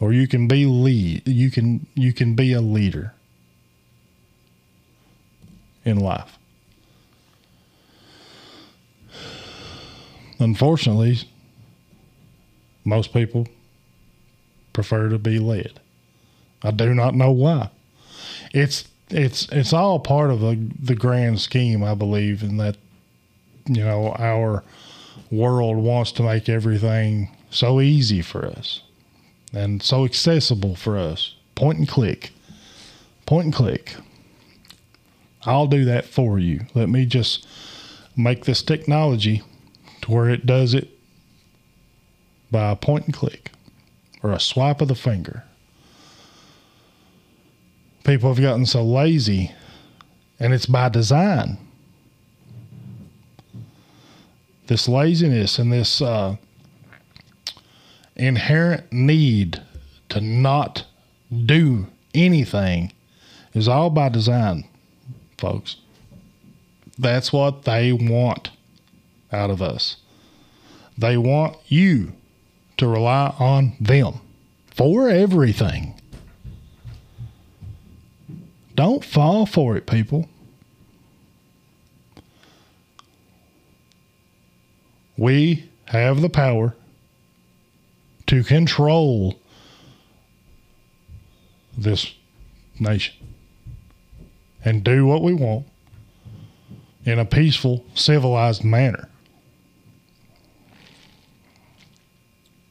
or 0.00 0.12
you 0.12 0.26
can 0.28 0.48
be 0.48 0.64
lead 0.64 1.26
you 1.26 1.50
can 1.50 1.86
you 1.94 2.12
can 2.12 2.34
be 2.34 2.52
a 2.52 2.60
leader 2.60 3.12
in 5.88 5.98
life 5.98 6.38
unfortunately 10.38 11.18
most 12.84 13.12
people 13.12 13.46
prefer 14.72 15.08
to 15.08 15.18
be 15.18 15.38
led 15.38 15.80
i 16.62 16.70
do 16.70 16.94
not 16.94 17.14
know 17.14 17.30
why 17.30 17.68
it's 18.52 18.84
it's 19.10 19.48
it's 19.50 19.72
all 19.72 19.98
part 19.98 20.30
of 20.30 20.42
a, 20.42 20.54
the 20.80 20.94
grand 20.94 21.40
scheme 21.40 21.82
i 21.82 21.94
believe 21.94 22.42
in 22.42 22.56
that 22.58 22.76
you 23.66 23.82
know 23.82 24.14
our 24.18 24.62
world 25.30 25.76
wants 25.76 26.12
to 26.12 26.22
make 26.22 26.48
everything 26.48 27.28
so 27.50 27.80
easy 27.80 28.22
for 28.22 28.46
us 28.46 28.82
and 29.52 29.82
so 29.82 30.04
accessible 30.04 30.74
for 30.74 30.98
us. 30.98 31.34
Point 31.54 31.78
and 31.78 31.88
click. 31.88 32.30
Point 33.26 33.46
and 33.46 33.54
click. 33.54 33.96
I'll 35.44 35.66
do 35.66 35.84
that 35.84 36.04
for 36.04 36.38
you. 36.38 36.66
Let 36.74 36.88
me 36.88 37.06
just 37.06 37.46
make 38.16 38.44
this 38.44 38.62
technology 38.62 39.42
to 40.02 40.10
where 40.10 40.28
it 40.28 40.46
does 40.46 40.74
it 40.74 40.88
by 42.50 42.70
a 42.70 42.76
point 42.76 43.06
and 43.06 43.14
click 43.14 43.50
or 44.22 44.32
a 44.32 44.40
swipe 44.40 44.80
of 44.80 44.88
the 44.88 44.94
finger. 44.94 45.44
People 48.04 48.30
have 48.30 48.42
gotten 48.42 48.66
so 48.66 48.82
lazy, 48.82 49.52
and 50.40 50.54
it's 50.54 50.66
by 50.66 50.88
design. 50.88 51.58
This 54.66 54.88
laziness 54.88 55.58
and 55.58 55.72
this 55.72 56.00
uh, 56.00 56.36
inherent 58.16 58.92
need 58.92 59.62
to 60.08 60.20
not 60.20 60.86
do 61.44 61.86
anything 62.14 62.92
is 63.54 63.68
all 63.68 63.90
by 63.90 64.08
design, 64.08 64.64
folks. 65.38 65.76
That's 66.98 67.32
what 67.32 67.62
they 67.62 67.92
want 67.92 68.50
out 69.32 69.50
of 69.50 69.62
us. 69.62 69.96
They 70.96 71.16
want 71.16 71.56
you 71.68 72.12
to 72.76 72.88
rely 72.88 73.34
on 73.38 73.74
them 73.80 74.20
for 74.74 75.08
everything. 75.08 75.94
Don't 78.74 79.04
fall 79.04 79.46
for 79.46 79.76
it, 79.76 79.86
people. 79.86 80.28
We 85.16 85.68
have 85.86 86.20
the 86.20 86.28
power 86.28 86.74
to 88.26 88.44
control 88.44 89.40
this 91.76 92.14
nation 92.78 93.17
and 94.64 94.84
do 94.84 95.06
what 95.06 95.22
we 95.22 95.32
want 95.32 95.66
in 97.04 97.18
a 97.18 97.24
peaceful, 97.24 97.84
civilized 97.94 98.64
manner. 98.64 99.08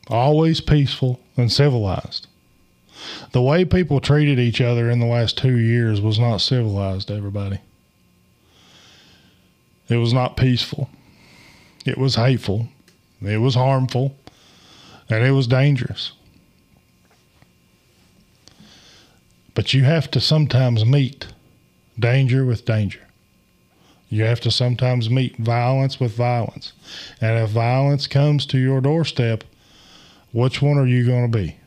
Always 0.09 0.61
peaceful 0.61 1.19
and 1.35 1.51
civilized. 1.51 2.27
The 3.31 3.41
way 3.41 3.65
people 3.65 3.99
treated 3.99 4.39
each 4.39 4.61
other 4.61 4.89
in 4.89 4.99
the 4.99 5.05
last 5.05 5.37
two 5.37 5.57
years 5.57 6.01
was 6.01 6.19
not 6.19 6.37
civilized, 6.37 7.11
everybody. 7.11 7.59
It 9.89 9.97
was 9.97 10.13
not 10.13 10.37
peaceful. 10.37 10.89
It 11.85 11.97
was 11.97 12.15
hateful. 12.15 12.67
It 13.21 13.37
was 13.37 13.55
harmful 13.55 14.15
and 15.09 15.23
it 15.23 15.31
was 15.31 15.47
dangerous. 15.47 16.11
But 19.53 19.73
you 19.73 19.83
have 19.83 20.11
to 20.11 20.19
sometimes 20.19 20.85
meet 20.85 21.27
danger 21.99 22.45
with 22.45 22.65
danger. 22.65 23.01
You 24.09 24.23
have 24.23 24.39
to 24.41 24.51
sometimes 24.51 25.09
meet 25.09 25.35
violence 25.37 25.99
with 25.99 26.13
violence. 26.13 26.73
And 27.19 27.37
if 27.37 27.49
violence 27.49 28.07
comes 28.07 28.45
to 28.47 28.57
your 28.57 28.79
doorstep, 28.79 29.43
which 30.31 30.61
one 30.61 30.77
are 30.77 30.87
you 30.87 31.05
going 31.05 31.29
to 31.29 31.37
be? 31.37 31.57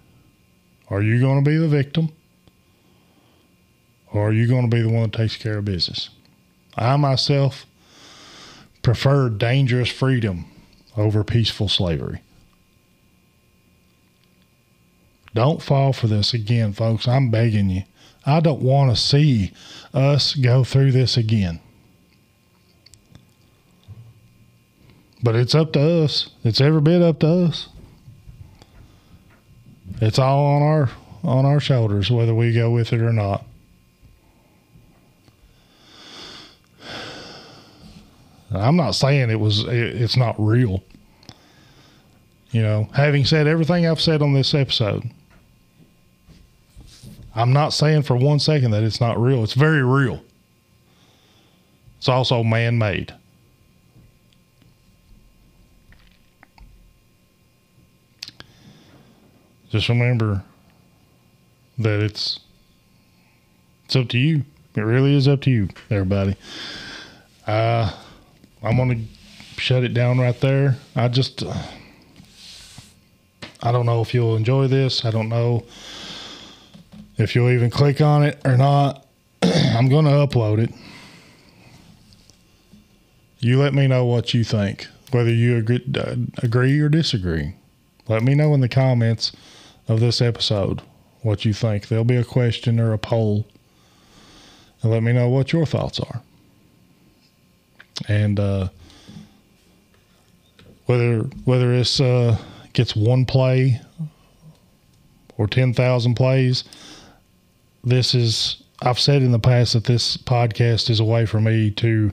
Are 0.88 1.02
you 1.02 1.20
going 1.20 1.44
to 1.44 1.48
be 1.48 1.56
the 1.56 1.68
victim? 1.68 2.12
Or 4.12 4.28
are 4.28 4.32
you 4.32 4.46
going 4.46 4.68
to 4.68 4.74
be 4.74 4.82
the 4.82 4.88
one 4.88 5.02
that 5.02 5.12
takes 5.12 5.36
care 5.36 5.58
of 5.58 5.64
business? 5.64 6.10
I 6.76 6.96
myself 6.96 7.66
prefer 8.82 9.28
dangerous 9.28 9.90
freedom 9.90 10.46
over 10.96 11.22
peaceful 11.22 11.68
slavery. 11.68 12.22
Don't 15.34 15.62
fall 15.62 15.92
for 15.92 16.08
this 16.08 16.34
again, 16.34 16.72
folks. 16.72 17.06
I'm 17.06 17.30
begging 17.30 17.70
you. 17.70 17.82
I 18.30 18.40
don't 18.40 18.62
want 18.62 18.94
to 18.94 19.00
see 19.00 19.52
us 19.92 20.34
go 20.34 20.64
through 20.64 20.92
this 20.92 21.16
again. 21.16 21.60
But 25.22 25.34
it's 25.34 25.54
up 25.54 25.72
to 25.74 26.04
us. 26.04 26.30
It's 26.44 26.60
every 26.60 26.80
bit 26.80 27.02
up 27.02 27.18
to 27.20 27.28
us. 27.28 27.68
It's 30.00 30.18
all 30.18 30.46
on 30.46 30.62
our 30.62 30.90
on 31.22 31.44
our 31.44 31.60
shoulders 31.60 32.10
whether 32.10 32.34
we 32.34 32.54
go 32.54 32.70
with 32.70 32.92
it 32.92 33.02
or 33.02 33.12
not. 33.12 33.44
I'm 38.52 38.76
not 38.76 38.92
saying 38.92 39.30
it 39.30 39.38
was 39.38 39.64
it, 39.64 40.00
it's 40.00 40.16
not 40.16 40.34
real. 40.38 40.82
You 42.50 42.62
know, 42.62 42.88
having 42.94 43.24
said 43.24 43.46
everything 43.46 43.86
I've 43.86 44.00
said 44.00 44.22
on 44.22 44.32
this 44.32 44.54
episode, 44.54 45.08
I'm 47.34 47.52
not 47.52 47.72
saying 47.72 48.02
for 48.02 48.16
one 48.16 48.40
second 48.40 48.72
that 48.72 48.82
it's 48.82 49.00
not 49.00 49.20
real. 49.20 49.44
It's 49.44 49.54
very 49.54 49.84
real. 49.84 50.22
It's 51.98 52.08
also 52.08 52.42
man 52.42 52.78
made. 52.78 53.14
Just 59.70 59.88
remember 59.88 60.42
that 61.78 62.00
it's 62.00 62.40
it's 63.84 63.94
up 63.94 64.08
to 64.08 64.18
you. 64.18 64.44
It 64.74 64.80
really 64.80 65.14
is 65.14 65.28
up 65.28 65.42
to 65.42 65.50
you, 65.50 65.68
everybody. 65.90 66.36
Uh, 67.46 67.92
I'm 68.62 68.76
gonna 68.76 69.00
shut 69.56 69.84
it 69.84 69.94
down 69.94 70.18
right 70.18 70.38
there. 70.40 70.76
I 70.96 71.06
just 71.08 71.44
uh, 71.44 71.62
I 73.62 73.70
don't 73.70 73.86
know 73.86 74.00
if 74.00 74.12
you'll 74.12 74.36
enjoy 74.36 74.66
this. 74.66 75.04
I 75.04 75.10
don't 75.10 75.28
know 75.28 75.64
if 77.20 77.34
you'll 77.34 77.50
even 77.50 77.70
click 77.70 78.00
on 78.00 78.22
it 78.22 78.40
or 78.44 78.56
not. 78.56 79.06
I'm 79.42 79.88
going 79.88 80.04
to 80.06 80.10
upload 80.10 80.58
it. 80.58 80.70
You 83.38 83.58
let 83.58 83.72
me 83.72 83.86
know 83.86 84.04
what 84.04 84.34
you 84.34 84.44
think, 84.44 84.86
whether 85.12 85.30
you 85.30 85.56
agree, 85.56 85.84
uh, 85.96 86.16
agree 86.42 86.78
or 86.80 86.88
disagree. 86.88 87.54
Let 88.08 88.22
me 88.22 88.34
know 88.34 88.52
in 88.54 88.60
the 88.60 88.68
comments 88.68 89.32
of 89.88 90.00
this 90.00 90.20
episode 90.20 90.82
what 91.22 91.44
you 91.44 91.52
think. 91.52 91.88
There'll 91.88 92.04
be 92.04 92.16
a 92.16 92.24
question 92.24 92.78
or 92.78 92.92
a 92.92 92.98
poll. 92.98 93.46
And 94.82 94.90
let 94.90 95.02
me 95.02 95.12
know 95.12 95.28
what 95.28 95.52
your 95.52 95.66
thoughts 95.66 96.00
are. 96.00 96.22
And 98.08 98.40
uh, 98.40 98.68
whether 100.86 101.20
whether 101.44 101.76
this 101.76 102.00
uh, 102.00 102.38
gets 102.72 102.96
one 102.96 103.26
play 103.26 103.80
or 105.36 105.46
10,000 105.46 106.14
plays, 106.14 106.64
this 107.84 108.14
is 108.14 108.62
I've 108.82 108.98
said 108.98 109.22
in 109.22 109.32
the 109.32 109.38
past 109.38 109.74
that 109.74 109.84
this 109.84 110.16
podcast 110.16 110.88
is 110.88 111.00
a 111.00 111.04
way 111.04 111.26
for 111.26 111.40
me 111.40 111.70
to 111.72 112.12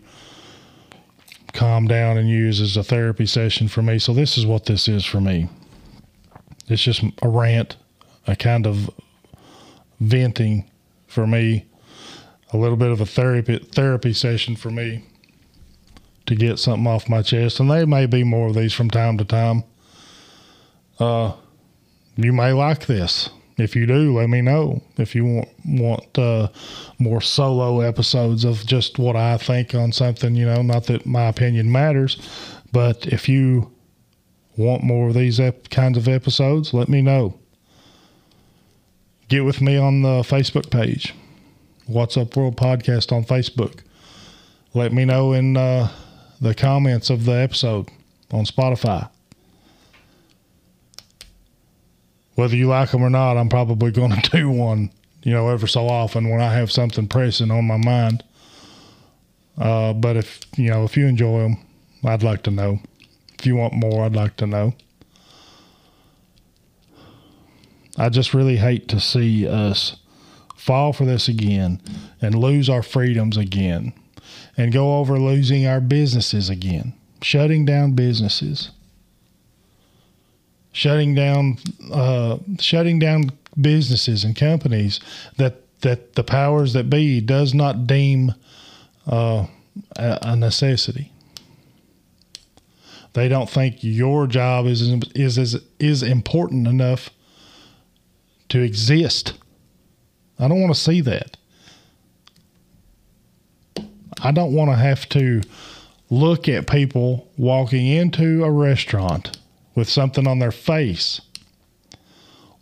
calm 1.53 1.88
down 1.88 2.18
and 2.18 2.30
use 2.30 2.59
as 2.59 2.76
a 2.76 2.84
therapy 2.84 3.26
session 3.26 3.68
for 3.68 3.82
me. 3.82 3.99
So 3.99 4.13
this 4.13 4.38
is 4.38 4.45
what 4.45 4.65
this 4.65 4.88
is 4.88 5.05
for 5.05 5.22
me. 5.22 5.49
It's 6.68 6.84
just 6.84 7.03
a 7.22 7.30
rant, 7.30 7.78
a 8.28 8.36
kind 8.36 8.68
of 8.68 8.89
venting 9.99 10.70
for 11.07 11.26
me, 11.26 11.65
a 12.51 12.57
little 12.57 12.78
bit 12.78 12.91
of 12.91 12.99
a 12.99 13.05
therapy 13.05 13.59
therapy 13.59 14.13
session 14.13 14.55
for 14.55 14.70
me 14.70 15.03
to 16.26 16.36
get 16.36 16.59
something 16.59 16.86
off 16.86 17.07
my 17.07 17.22
chest. 17.22 17.59
And 17.59 17.72
there 17.72 17.88
may 17.88 18.05
be 18.05 18.24
more 18.24 18.47
of 18.47 18.55
these 18.55 18.74
from 18.74 18.89
time 18.89 19.18
to 19.18 19.26
time. 19.26 19.63
Uh, 20.99 21.34
you 22.18 22.34
may 22.34 22.51
like 22.51 22.88
this. 22.88 23.30
If 23.58 23.76
you 23.76 23.88
do, 23.88 24.16
let 24.16 24.30
me 24.30 24.41
know. 24.41 24.84
If 24.97 25.16
you 25.16 25.26
want 25.26 25.49
want 25.66 26.18
uh, 26.18 26.49
more 26.99 27.22
solo 27.22 27.82
episodes 27.82 28.43
of 28.45 28.66
just 28.66 28.99
what 28.99 29.16
I 29.16 29.38
think 29.38 29.74
on 29.74 29.91
something, 29.91 30.36
you 30.36 30.45
know, 30.45 30.62
not 30.62 30.86
that 30.86 31.08
my 31.08 31.26
opinion 31.26 31.72
matters, 31.72 32.18
but 32.72 33.08
if 33.08 33.28
you 33.28 33.72
want 34.58 34.84
more 34.84 35.08
of 35.08 35.16
these 35.16 35.39
ep- 35.39 35.70
kinds 35.70 35.97
of 35.97 36.08
episodes, 36.08 36.74
let 36.74 36.88
me 36.88 37.01
know. 37.01 37.39
Get 39.28 39.43
with 39.43 39.60
me 39.60 39.76
on 39.76 40.03
the 40.03 40.22
Facebook 40.22 40.70
page, 40.70 41.14
What's 41.88 42.16
Up 42.16 42.36
World 42.36 42.58
Podcast 42.58 43.12
on 43.12 43.24
Facebook. 43.24 43.80
Let 44.74 44.93
me 44.93 45.03
know 45.03 45.34
in 45.34 45.58
uh, 45.58 45.89
the 46.39 46.53
comments 46.53 47.10
of 47.10 47.26
the 47.26 47.34
episode 47.34 47.89
on 48.32 48.45
Spotify. 48.45 49.10
Whether 52.38 52.55
you 52.55 52.67
like 52.67 52.91
them 52.91 53.01
or 53.01 53.09
not, 53.09 53.35
I'm 53.35 53.49
probably 53.49 53.89
going 53.89 54.11
to 54.21 54.29
do 54.29 54.47
one, 54.47 54.91
you 55.23 55.33
know, 55.33 55.49
ever 55.49 55.65
so 55.65 55.88
often 55.88 56.29
when 56.29 56.39
I 56.39 56.53
have 56.53 56.71
something 56.71 57.07
pressing 57.07 57.49
on 57.49 57.65
my 57.65 57.77
mind. 57.77 58.23
Uh, 59.57 59.93
but 59.93 60.15
if, 60.15 60.41
you 60.55 60.69
know, 60.69 60.83
if 60.83 60.95
you 60.95 61.07
enjoy 61.07 61.39
them, 61.39 61.57
I'd 62.05 62.21
like 62.21 62.43
to 62.43 62.51
know. 62.51 62.79
If 63.39 63.47
you 63.47 63.55
want 63.55 63.73
more, 63.73 64.05
I'd 64.05 64.15
like 64.15 64.35
to 64.38 64.45
know. 64.45 64.75
I 67.97 68.09
just 68.09 68.35
really 68.35 68.57
hate 68.57 68.88
to 68.89 68.99
see 68.99 69.47
us 69.47 69.95
fall 70.55 70.93
for 70.93 71.05
this 71.05 71.27
again 71.27 71.81
and 72.21 72.35
lose 72.35 72.69
our 72.69 72.83
freedoms 72.83 73.35
again 73.35 73.93
and 74.55 74.71
go 74.71 74.99
over 74.99 75.17
losing 75.17 75.65
our 75.65 75.81
businesses 75.81 76.51
again, 76.51 76.93
shutting 77.23 77.65
down 77.65 77.93
businesses, 77.93 78.69
shutting 80.78 81.15
down, 81.15 81.57
uh, 81.91 82.38
shutting 82.59 82.99
down 82.99 83.32
businesses 83.59 84.23
and 84.23 84.36
companies 84.36 84.99
that 85.38 85.63
that 85.82 86.13
the 86.13 86.23
powers 86.23 86.73
that 86.73 86.88
be 86.88 87.19
does 87.19 87.53
not 87.53 87.88
deem 87.88 88.34
uh, 89.07 89.47
a, 89.95 90.36
necessity. 90.36 91.11
They 93.13 93.28
don't 93.28 93.49
think 93.49 93.78
your 93.80 94.28
job 94.28 94.67
is 94.67 94.82
is 95.15 95.39
is 95.39 95.59
is 95.80 96.03
important 96.03 96.67
enough 96.67 97.09
to 98.49 98.61
exist. 98.61 99.34
I 100.38 100.47
don't 100.47 100.61
want 100.61 100.75
to 100.75 100.80
see 100.80 101.01
that. 101.01 101.38
I 104.21 104.32
don't 104.32 104.53
want 104.53 104.69
to 104.69 104.75
have 104.75 105.09
to 105.09 105.41
look 106.11 106.47
at 106.47 106.67
people 106.69 107.28
walking 107.36 107.88
into 107.88 108.43
a 108.43 108.51
restaurant 108.51 109.36
with 109.78 109.88
something 109.88 110.25
on 110.25 110.39
their 110.39 110.51
face, 110.51 111.21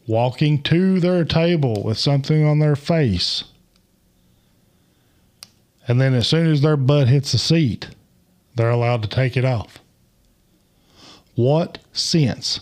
walking 0.05 0.61
to 0.61 0.99
their 0.99 1.23
table 1.23 1.81
with 1.81 1.97
something 1.97 2.45
on 2.45 2.59
their 2.59 2.75
face, 2.75 3.45
and 5.87 6.01
then 6.01 6.13
as 6.13 6.27
soon 6.27 6.51
as 6.51 6.59
their 6.59 6.75
butt 6.75 7.07
hits 7.07 7.31
the 7.31 7.37
seat, 7.37 7.87
they're 8.55 8.69
allowed 8.69 9.01
to 9.01 9.07
take 9.07 9.37
it 9.37 9.45
off. 9.45 9.79
What 11.35 11.77
sense 11.93 12.59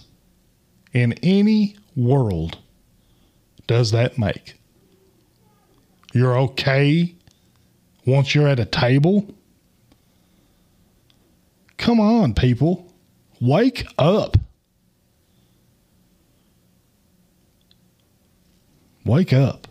in 0.93 1.13
any 1.23 1.75
world 1.95 2.59
does 3.65 3.89
that 3.89 4.19
make? 4.19 4.53
You're 6.13 6.37
okay 6.37 7.15
once 8.05 8.35
you're 8.35 8.47
at 8.47 8.59
a 8.59 8.65
table? 8.65 9.33
Come 11.77 11.99
on, 11.99 12.35
people. 12.35 12.93
Wake 13.41 13.87
up. 13.97 14.37
Wake 19.05 19.33
up. 19.33 19.67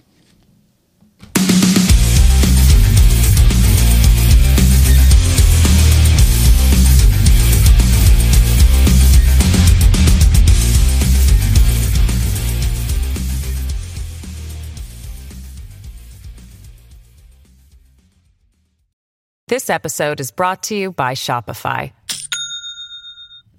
This 19.48 19.68
episode 19.68 20.20
is 20.20 20.30
brought 20.30 20.62
to 20.64 20.74
you 20.74 20.92
by 20.92 21.12
Shopify. 21.12 21.92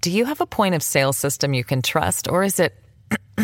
Do 0.00 0.10
you 0.10 0.24
have 0.24 0.40
a 0.40 0.46
point 0.46 0.74
of 0.74 0.82
sale 0.82 1.12
system 1.12 1.54
you 1.54 1.62
can 1.64 1.82
trust, 1.82 2.28
or 2.28 2.42
is 2.42 2.60
it 2.60 2.74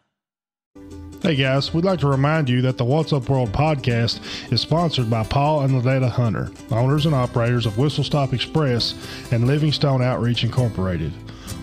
Hey 1.23 1.35
guys, 1.35 1.71
we'd 1.71 1.85
like 1.85 1.99
to 1.99 2.07
remind 2.07 2.49
you 2.49 2.63
that 2.63 2.79
the 2.79 2.83
What's 2.83 3.13
Up 3.13 3.29
World 3.29 3.51
podcast 3.51 4.19
is 4.51 4.59
sponsored 4.59 5.07
by 5.07 5.23
Paul 5.23 5.61
and 5.61 5.79
the 5.79 6.09
Hunter, 6.09 6.49
owners 6.71 7.05
and 7.05 7.13
operators 7.13 7.67
of 7.67 7.77
Whistle 7.77 8.03
Stop 8.03 8.33
Express 8.33 8.95
and 9.31 9.45
Livingstone 9.45 10.01
Outreach 10.01 10.43
Incorporated. 10.43 11.11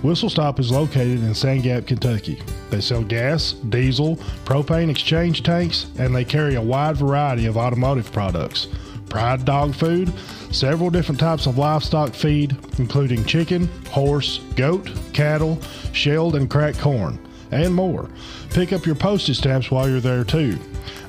Whistle 0.05 0.31
Stop 0.31 0.61
is 0.61 0.71
located 0.71 1.25
in 1.25 1.35
Sand 1.35 1.65
Gap, 1.65 1.89
Kentucky. 1.89 2.41
They 2.71 2.81
sell 2.81 3.03
gas, 3.03 3.55
diesel, 3.55 4.15
propane 4.45 4.91
exchange 4.91 5.43
tanks, 5.43 5.87
and 5.99 6.15
they 6.15 6.25
carry 6.25 6.55
a 6.55 6.63
wide 6.63 6.97
variety 6.97 7.47
of 7.47 7.57
automotive 7.57 8.13
products. 8.13 8.69
Pride 9.09 9.45
dog 9.45 9.75
food, 9.75 10.13
several 10.53 10.89
different 10.89 11.19
types 11.19 11.47
of 11.47 11.59
livestock 11.59 12.15
feed, 12.15 12.57
including 12.79 13.25
chicken, 13.25 13.67
horse, 13.91 14.39
goat, 14.55 14.89
cattle, 15.13 15.61
shelled 15.93 16.37
and 16.37 16.49
cracked 16.49 16.79
corn 16.79 17.19
and 17.51 17.75
more. 17.75 18.09
Pick 18.51 18.73
up 18.73 18.87
your 18.87 18.95
postage 18.95 19.39
stamps 19.39 19.71
while 19.71 19.89
you're 19.89 20.01
there 20.01 20.25
too. 20.25 20.59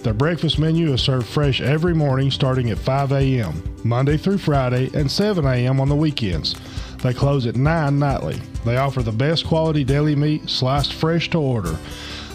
Their 0.01 0.13
breakfast 0.13 0.59
menu 0.59 0.93
is 0.93 1.01
served 1.01 1.27
fresh 1.27 1.61
every 1.61 1.93
morning 1.93 2.31
starting 2.31 2.69
at 2.69 2.77
5 2.77 3.11
a.m., 3.11 3.63
Monday 3.83 4.17
through 4.17 4.37
Friday, 4.37 4.89
and 4.93 5.11
7 5.11 5.45
a.m. 5.45 5.81
on 5.81 5.89
the 5.89 5.95
weekends. 5.95 6.55
They 6.97 7.13
close 7.13 7.45
at 7.45 7.55
9 7.55 7.99
nightly. 7.99 8.41
They 8.65 8.77
offer 8.77 9.01
the 9.01 9.11
best 9.11 9.45
quality 9.45 9.83
deli 9.83 10.15
meat 10.15 10.49
sliced 10.49 10.93
fresh 10.93 11.29
to 11.31 11.39
order. 11.39 11.77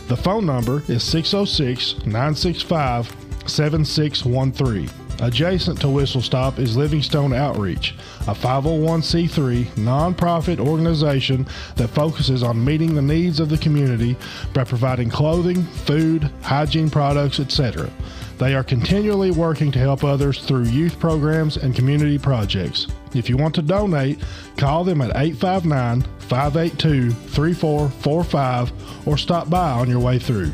The 0.09 0.17
phone 0.17 0.47
number 0.47 0.83
is 0.89 1.03
606 1.03 2.07
965 2.07 3.15
7613. 3.47 5.04
Adjacent 5.21 5.81
to 5.81 5.89
Whistle 5.89 6.21
Stop 6.21 6.59
is 6.59 6.77
Livingstone 6.77 7.33
Outreach, 7.33 7.95
a 8.23 8.35
501c3 8.35 9.65
nonprofit 9.77 10.59
organization 10.59 11.47
that 11.77 11.89
focuses 11.89 12.43
on 12.43 12.65
meeting 12.65 12.95
the 12.95 13.03
needs 13.03 13.41
of 13.41 13.49
the 13.49 13.59
community 13.59 14.17
by 14.53 14.65
providing 14.65 15.09
clothing, 15.09 15.63
food, 15.63 16.31
hygiene 16.43 16.91
products, 16.91 17.39
etc. 17.39 17.89
They 18.39 18.55
are 18.55 18.65
continually 18.65 19.31
working 19.31 19.71
to 19.73 19.79
help 19.79 20.03
others 20.03 20.45
through 20.45 20.65
youth 20.65 20.99
programs 20.99 21.57
and 21.57 21.75
community 21.75 22.19
projects. 22.19 22.89
If 23.15 23.31
you 23.31 23.37
want 23.37 23.55
to 23.55 23.63
donate, 23.63 24.19
call 24.57 24.83
them 24.83 25.01
at 25.01 25.17
859 25.17 26.03
582 26.19 27.11
3445 27.11 29.07
or 29.07 29.17
stop 29.17 29.49
by 29.49 29.71
on 29.71 29.89
your 29.89 30.01
way 30.01 30.19
through. 30.19 30.53